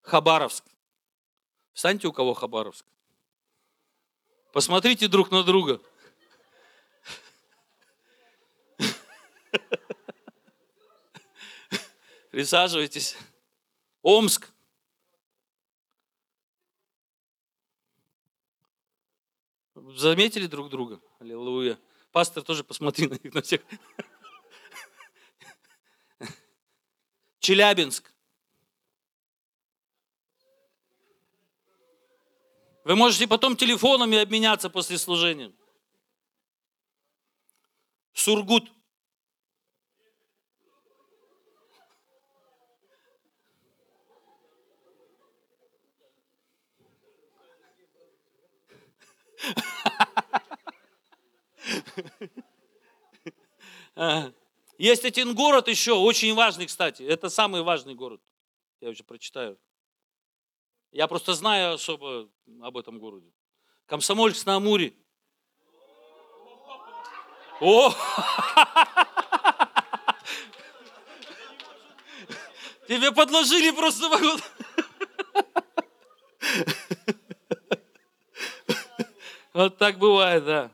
Хабаровск. 0.00 0.64
Встаньте 1.72 2.08
у 2.08 2.12
кого 2.12 2.34
Хабаровск. 2.34 2.84
Посмотрите 4.52 5.08
друг 5.08 5.30
на 5.30 5.44
друга. 5.44 5.80
Присаживайтесь. 12.30 13.16
Омск. 14.02 14.52
Заметили 19.74 20.46
друг 20.46 20.68
друга? 20.70 21.00
Аллилуйя. 21.20 21.78
Пастор 22.10 22.42
тоже 22.42 22.64
посмотри 22.64 23.06
на 23.06 23.14
них 23.14 23.32
на 23.32 23.42
всех. 23.42 23.62
Челябинск. 27.38 28.12
Вы 32.84 32.96
можете 32.96 33.28
потом 33.28 33.56
телефонами 33.56 34.18
обменяться 34.18 34.68
после 34.68 34.98
служения. 34.98 35.52
Сургут. 38.12 38.70
Есть 54.78 55.04
один 55.04 55.34
город 55.34 55.68
еще, 55.68 55.92
очень 55.92 56.34
важный, 56.34 56.66
кстати. 56.66 57.02
Это 57.04 57.28
самый 57.28 57.62
важный 57.62 57.94
город. 57.94 58.20
Я 58.80 58.88
уже 58.90 59.04
прочитаю. 59.04 59.56
Я 60.90 61.06
просто 61.06 61.34
знаю 61.34 61.74
особо 61.74 62.28
об 62.60 62.76
этом 62.76 62.98
городе. 62.98 63.32
Комсомольск 63.86 64.44
на 64.44 64.56
Амуре. 64.56 64.92
О! 67.60 67.94
Тебе 72.88 73.12
подложили 73.12 73.70
просто 73.70 74.08
вагон. 74.08 74.40
Вот 79.52 79.76
так 79.76 79.98
бывает, 79.98 80.44
да. 80.44 80.70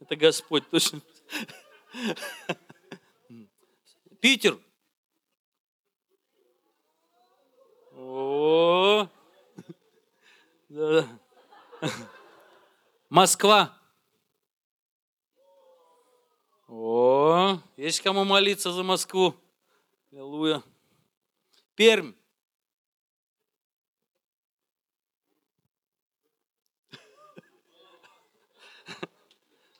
Это 0.00 0.16
Господь 0.16 0.68
точно. 0.70 1.00
Питер. 4.20 4.58
Москва. 13.08 13.74
О, 16.68 17.58
есть 17.76 18.00
кому 18.00 18.24
молиться 18.24 18.72
за 18.72 18.82
Москву. 18.82 19.34
Аллилуйя. 20.12 20.62
Пермь. 21.74 22.12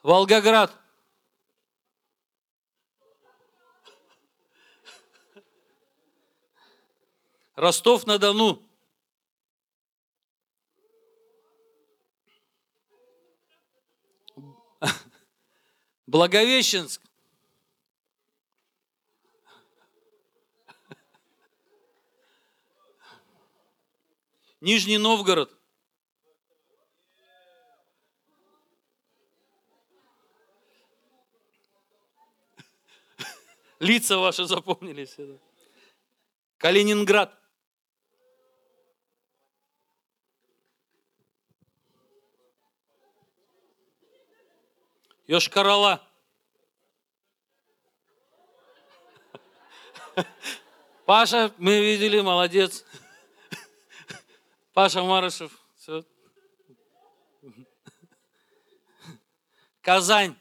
Волгоград. 0.09 0.75
Ростов-на-Дону. 7.57 8.63
Благовещенск. 16.07 17.03
Нижний 24.63 24.97
Новгород. 24.97 25.58
Лица 33.81 34.19
ваши 34.19 34.45
запомнились. 34.45 35.17
Калининград. 36.57 37.35
Йошкарала. 45.27 46.03
Паша, 51.05 51.55
мы 51.59 51.81
видели, 51.81 52.21
молодец. 52.21 52.85
Паша 54.73 55.03
Марышев. 55.03 55.53
Все. 55.77 56.05
Казань. 59.81 60.37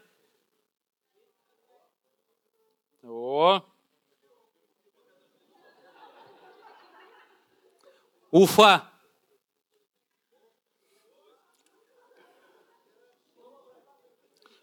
О. 3.29 3.61
Уфа. 8.31 8.89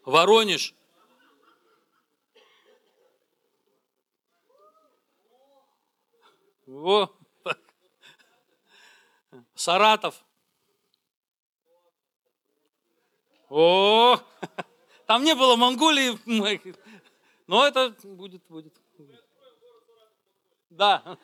Воронеж. 0.03 0.73
Во. 6.65 7.15
Саратов. 9.53 10.25
О, 13.49 14.17
там 15.05 15.23
не 15.23 15.35
было 15.35 15.55
Монголии, 15.55 16.17
но 17.47 17.67
это 17.67 17.89
будет, 18.03 18.43
будет. 18.47 18.73
Да. 20.69 21.17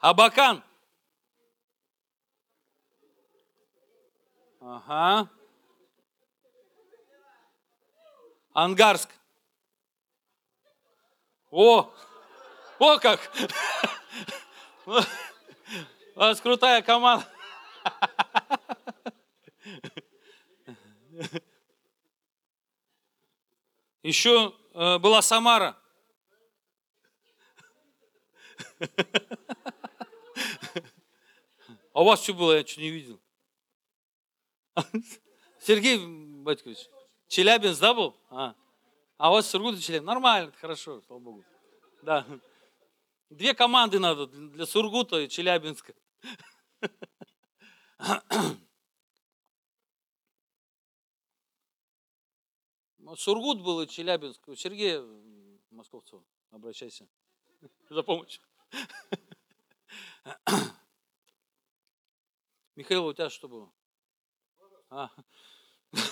Абакан. 0.00 0.62
Ага. 4.60 5.28
Ангарск. 8.52 9.10
О, 11.50 11.92
о 12.78 12.98
как! 12.98 13.32
У 14.86 14.92
вас 16.14 16.40
крутая 16.40 16.82
команда. 16.82 17.26
Еще 24.02 24.54
была 24.72 25.22
Самара. 25.22 25.76
А 31.92 32.02
у 32.02 32.04
вас 32.04 32.22
что 32.22 32.34
было, 32.34 32.56
я 32.56 32.66
что 32.66 32.80
не 32.80 32.90
видел? 32.90 33.20
Сергей 35.60 35.98
Батькович, 36.42 36.88
Челябинск, 37.28 37.80
да, 37.80 37.92
был? 37.92 38.16
А, 38.30 38.54
а 39.18 39.30
у 39.30 39.32
вас 39.34 39.48
Сургут 39.48 39.76
и 39.76 39.80
Челябинск. 39.80 40.06
Нормально, 40.06 40.52
хорошо, 40.60 41.02
слава 41.06 41.20
Богу. 41.20 41.44
Да. 42.02 42.24
Две 43.28 43.54
команды 43.54 43.98
надо 43.98 44.26
для 44.26 44.66
Сургута 44.66 45.20
и 45.20 45.28
Челябинска. 45.28 45.94
Сургут 53.16 53.62
был 53.62 53.80
и 53.80 53.88
Челябинск. 53.88 54.42
Сергей 54.56 55.00
Московцев, 55.70 56.20
обращайся 56.50 57.08
за 57.88 58.02
помощью. 58.02 58.42
Михаил, 62.76 63.06
у 63.06 63.12
тебя 63.12 63.30
что 63.30 63.48
было? 63.48 63.72
А. 64.90 65.10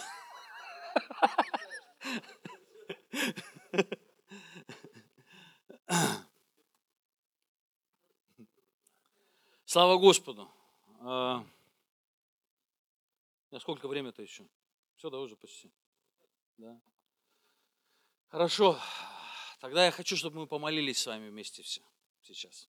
Слава 9.64 9.98
Господу. 9.98 10.50
А, 11.00 11.44
сколько 13.60 13.86
время-то 13.86 14.22
еще? 14.22 14.48
Все, 14.96 15.10
да, 15.10 15.18
уже 15.18 15.36
почти. 15.36 15.70
Да. 16.58 16.80
Хорошо. 18.28 18.78
Тогда 19.60 19.86
я 19.86 19.90
хочу, 19.90 20.16
чтобы 20.16 20.40
мы 20.40 20.46
помолились 20.46 20.98
с 20.98 21.06
вами 21.06 21.28
вместе 21.30 21.62
все 21.62 21.82
сейчас. 22.20 22.68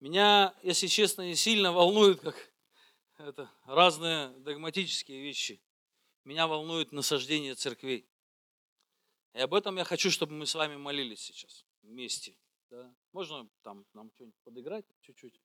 Меня, 0.00 0.54
если 0.62 0.86
честно, 0.86 1.22
не 1.22 1.34
сильно 1.34 1.72
волнует, 1.72 2.20
как 2.20 2.52
это, 3.18 3.50
разные 3.64 4.28
догматические 4.40 5.22
вещи. 5.22 5.62
Меня 6.24 6.46
волнует 6.46 6.92
насаждение 6.92 7.54
церквей. 7.54 8.08
И 9.32 9.40
об 9.40 9.54
этом 9.54 9.76
я 9.76 9.84
хочу, 9.84 10.10
чтобы 10.10 10.34
мы 10.34 10.46
с 10.46 10.54
вами 10.54 10.76
молились 10.76 11.20
сейчас 11.20 11.64
вместе. 11.82 12.36
Да? 12.70 12.94
Можно 13.12 13.48
там 13.62 13.84
нам 13.92 14.10
что-нибудь 14.12 14.36
подыграть 14.44 14.86
чуть-чуть? 15.00 15.40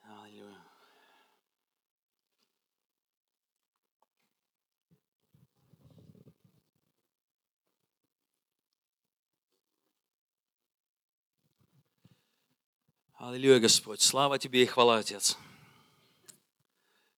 Аллилуйя. 0.00 0.61
Аллилуйя, 13.24 13.60
Господь. 13.60 14.00
Слава 14.00 14.36
Тебе 14.36 14.64
и 14.64 14.66
хвала, 14.66 14.96
Отец. 14.96 15.38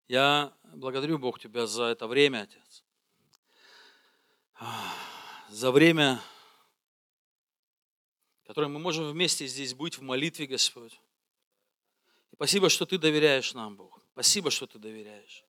Я 0.06 0.52
благодарю, 0.74 1.18
Бог, 1.18 1.40
Тебя 1.40 1.66
за 1.66 1.84
это 1.84 2.06
время, 2.06 2.42
Отец. 2.42 2.84
За 5.48 5.70
время, 5.70 6.20
которое 8.46 8.66
мы 8.68 8.80
можем 8.80 9.10
вместе 9.10 9.46
здесь 9.46 9.72
быть 9.72 9.96
в 9.96 10.02
молитве, 10.02 10.44
Господь. 10.44 10.92
И 12.32 12.34
спасибо, 12.34 12.68
что 12.68 12.84
Ты 12.84 12.98
доверяешь 12.98 13.54
нам, 13.54 13.74
Бог. 13.74 13.98
Спасибо, 14.12 14.50
что 14.50 14.66
Ты 14.66 14.78
доверяешь. 14.78 15.42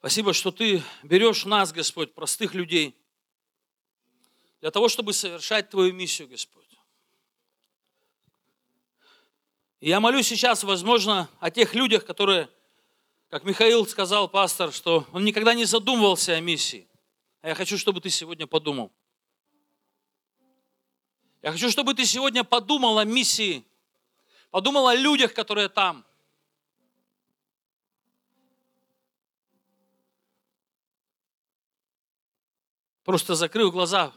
Спасибо, 0.00 0.32
что 0.32 0.50
Ты 0.50 0.82
берешь 1.04 1.44
нас, 1.44 1.72
Господь, 1.72 2.12
простых 2.12 2.54
людей, 2.54 2.96
для 4.60 4.72
того, 4.72 4.88
чтобы 4.88 5.12
совершать 5.12 5.70
Твою 5.70 5.92
миссию, 5.92 6.26
Господь. 6.26 6.61
Я 9.82 9.98
молюсь 9.98 10.28
сейчас, 10.28 10.62
возможно, 10.62 11.28
о 11.40 11.50
тех 11.50 11.74
людях, 11.74 12.06
которые, 12.06 12.48
как 13.30 13.42
Михаил 13.42 13.84
сказал, 13.84 14.28
пастор, 14.28 14.72
что 14.72 15.08
он 15.10 15.24
никогда 15.24 15.54
не 15.54 15.64
задумывался 15.64 16.34
о 16.34 16.40
миссии. 16.40 16.88
А 17.40 17.48
я 17.48 17.56
хочу, 17.56 17.76
чтобы 17.76 18.00
ты 18.00 18.08
сегодня 18.08 18.46
подумал. 18.46 18.92
Я 21.42 21.50
хочу, 21.50 21.68
чтобы 21.68 21.94
ты 21.94 22.04
сегодня 22.04 22.44
подумал 22.44 22.96
о 23.00 23.04
миссии, 23.04 23.64
подумал 24.52 24.86
о 24.86 24.94
людях, 24.94 25.34
которые 25.34 25.68
там. 25.68 26.06
Просто 33.02 33.34
закрыв 33.34 33.72
глаза, 33.72 34.12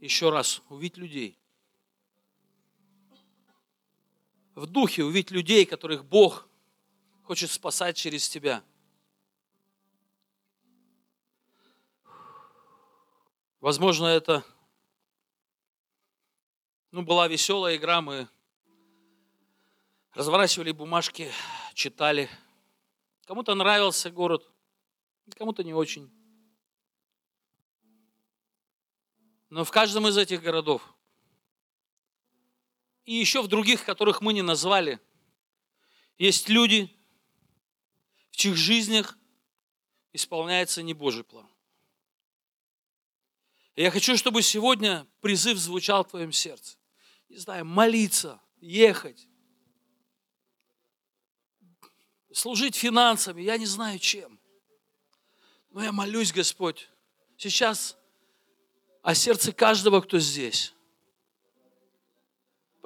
еще 0.00 0.30
раз 0.30 0.60
увидеть 0.68 0.96
людей. 0.96 1.37
В 4.58 4.66
духе 4.66 5.04
увидеть 5.04 5.30
людей, 5.30 5.64
которых 5.64 6.04
Бог 6.04 6.48
хочет 7.22 7.50
спасать 7.50 7.96
через 7.96 8.28
тебя. 8.28 8.64
Возможно, 13.60 14.06
это 14.06 14.44
ну, 16.90 17.02
была 17.02 17.28
веселая 17.28 17.76
игра, 17.76 18.00
мы 18.00 18.28
разворачивали 20.14 20.72
бумажки, 20.72 21.30
читали. 21.74 22.28
Кому-то 23.26 23.54
нравился 23.54 24.10
город, 24.10 24.50
кому-то 25.36 25.62
не 25.62 25.74
очень. 25.74 26.10
Но 29.50 29.64
в 29.64 29.70
каждом 29.70 30.08
из 30.08 30.16
этих 30.16 30.42
городов 30.42 30.82
и 33.08 33.14
еще 33.14 33.40
в 33.40 33.48
других, 33.48 33.86
которых 33.86 34.20
мы 34.20 34.34
не 34.34 34.42
назвали, 34.42 35.00
есть 36.18 36.50
люди, 36.50 36.94
в 38.30 38.36
чьих 38.36 38.54
жизнях 38.54 39.16
исполняется 40.12 40.82
не 40.82 40.92
Божий 40.92 41.24
план. 41.24 41.48
И 43.76 43.82
я 43.82 43.90
хочу, 43.90 44.14
чтобы 44.18 44.42
сегодня 44.42 45.06
призыв 45.22 45.56
звучал 45.56 46.04
в 46.04 46.10
твоем 46.10 46.32
сердце. 46.32 46.76
Не 47.30 47.38
знаю, 47.38 47.64
молиться, 47.64 48.42
ехать, 48.60 49.26
служить 52.30 52.76
финансами, 52.76 53.40
я 53.40 53.56
не 53.56 53.64
знаю 53.64 53.98
чем. 53.98 54.38
Но 55.70 55.82
я 55.82 55.92
молюсь, 55.92 56.30
Господь, 56.30 56.90
сейчас 57.38 57.96
о 59.00 59.14
сердце 59.14 59.52
каждого, 59.52 60.02
кто 60.02 60.18
здесь. 60.18 60.74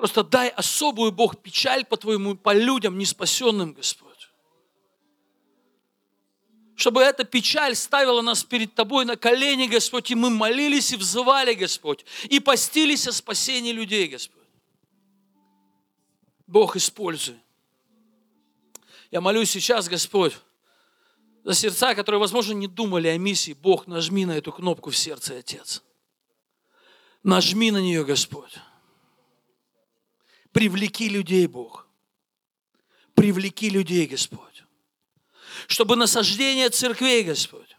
Просто 0.03 0.25
дай 0.25 0.49
особую, 0.49 1.13
Бог, 1.13 1.41
печаль 1.41 1.85
по 1.85 1.97
Твоему, 1.97 2.35
по 2.35 2.53
людям 2.53 2.99
неспасенным, 2.99 3.73
Господь. 3.73 4.33
Чтобы 6.75 7.03
эта 7.03 7.23
печаль 7.23 7.77
ставила 7.77 8.21
нас 8.21 8.43
перед 8.43 8.75
Тобой 8.75 9.05
на 9.05 9.17
колени, 9.17 9.69
Господь, 9.69 10.11
и 10.11 10.17
мы 10.17 10.29
молились 10.29 10.91
и 10.91 10.97
взывали, 10.97 11.55
Господь, 11.55 12.05
и 12.25 12.41
постились 12.41 13.07
о 13.07 13.13
спасении 13.13 13.71
людей, 13.71 14.09
Господь. 14.09 14.43
Бог, 16.49 16.75
используй. 16.75 17.39
Я 19.13 19.21
молюсь 19.21 19.51
сейчас, 19.51 19.89
Господь, 19.89 20.37
за 21.45 21.55
сердца, 21.55 21.95
которые, 21.95 22.19
возможно, 22.19 22.55
не 22.55 22.67
думали 22.67 23.07
о 23.07 23.17
миссии. 23.19 23.53
Бог, 23.53 23.87
нажми 23.87 24.27
на 24.27 24.33
эту 24.33 24.51
кнопку 24.51 24.91
в 24.91 24.97
сердце, 24.97 25.39
Отец. 25.39 25.81
Нажми 27.23 27.71
на 27.71 27.81
нее, 27.81 28.05
Господь. 28.05 28.59
Привлеки 30.53 31.09
людей, 31.09 31.47
Бог. 31.47 31.87
Привлеки 33.15 33.71
людей, 33.71 34.07
Господь. 34.07 34.65
Чтобы 35.67 35.97
насаждение 35.97 36.69
церквей, 36.71 37.25
Господь, 37.25 37.77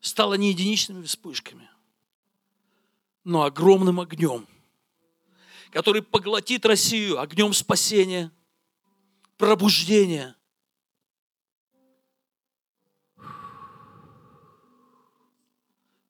стало 0.00 0.34
не 0.34 0.50
единичными 0.50 1.04
вспышками, 1.04 1.68
но 3.24 3.42
огромным 3.42 4.00
огнем, 4.00 4.46
который 5.70 6.02
поглотит 6.02 6.64
Россию 6.66 7.20
огнем 7.20 7.52
спасения, 7.52 8.32
пробуждения. 9.36 10.36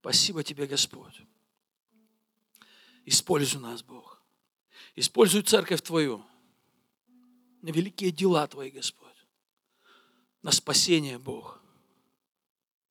Спасибо 0.01 0.45
тебе, 0.45 0.67
Господь. 0.67 1.21
Используй 3.05 3.61
нас, 3.61 3.83
Бог. 3.83 4.16
Используй 4.97 5.43
церковь 5.43 5.83
Твою 5.83 6.25
на 7.61 7.69
великие 7.69 8.11
дела 8.11 8.47
Твои, 8.47 8.71
Господь, 8.71 9.09
на 10.43 10.51
спасение, 10.51 11.19
Бог. 11.19 11.61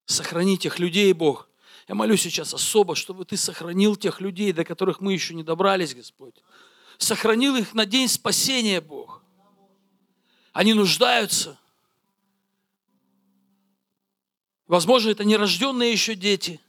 Сохрани 0.06 0.58
тех 0.58 0.78
людей, 0.78 1.12
Бог. 1.14 1.50
Я 1.88 1.96
молюсь 1.96 2.22
сейчас 2.22 2.54
особо, 2.54 2.96
чтобы 2.96 3.26
Ты 3.26 3.38
сохранил 3.38 3.96
тех 3.96 4.22
людей, 4.22 4.54
до 4.54 4.64
которых 4.64 5.02
мы 5.02 5.14
еще 5.14 5.34
не 5.34 5.44
добрались, 5.44 5.96
Господь. 5.96 6.36
Сохранил 7.00 7.56
их 7.56 7.74
на 7.74 7.88
день 7.88 8.08
спасения, 8.08 8.82
Бог. 8.82 9.24
Они 10.54 10.74
нуждаются. 10.74 11.60
Возможно, 14.68 15.10
это 15.10 15.24
нерожденные 15.24 15.92
еще 15.92 16.16
дети. 16.16 16.60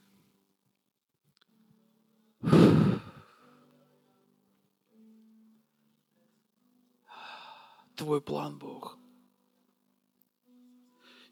Твой 7.97 8.21
план, 8.21 8.59
Бог. 8.59 8.99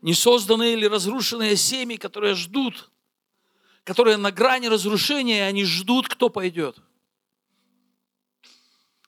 Не 0.01 0.15
созданные 0.15 0.73
или 0.75 0.87
разрушенные 0.87 1.57
семьи, 1.57 1.97
которые 1.97 2.35
ждут, 2.35 2.91
которые 3.85 4.17
на 4.17 4.33
грани 4.33 4.67
разрушения, 4.67 5.47
они 5.47 5.65
ждут, 5.65 6.09
кто 6.09 6.31
пойдет. 6.31 6.79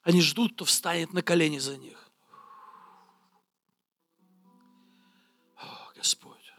Они 0.02 0.20
ждут, 0.20 0.54
кто 0.54 0.64
встанет 0.64 1.12
на 1.12 1.22
колени 1.22 1.58
за 1.58 1.76
них. 1.76 2.10
О, 5.56 5.92
Господь, 5.96 6.52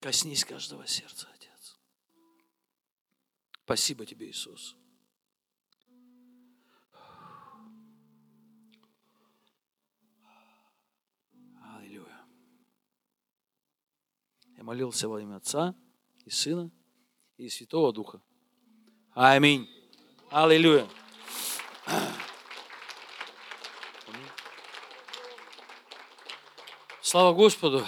коснись 0.00 0.44
каждого 0.44 0.86
сердца, 0.86 1.28
Отец. 1.34 1.78
Спасибо 3.64 4.06
Тебе, 4.06 4.28
Иисус. 4.28 4.76
Молился 14.66 15.08
во 15.08 15.20
имя 15.20 15.36
Отца 15.36 15.76
и 16.24 16.30
Сына 16.30 16.72
и 17.36 17.48
Святого 17.48 17.92
Духа. 17.92 18.20
Аминь. 19.14 19.70
Аллилуйя. 20.28 20.88
Слава 27.00 27.32
Господу. 27.32 27.86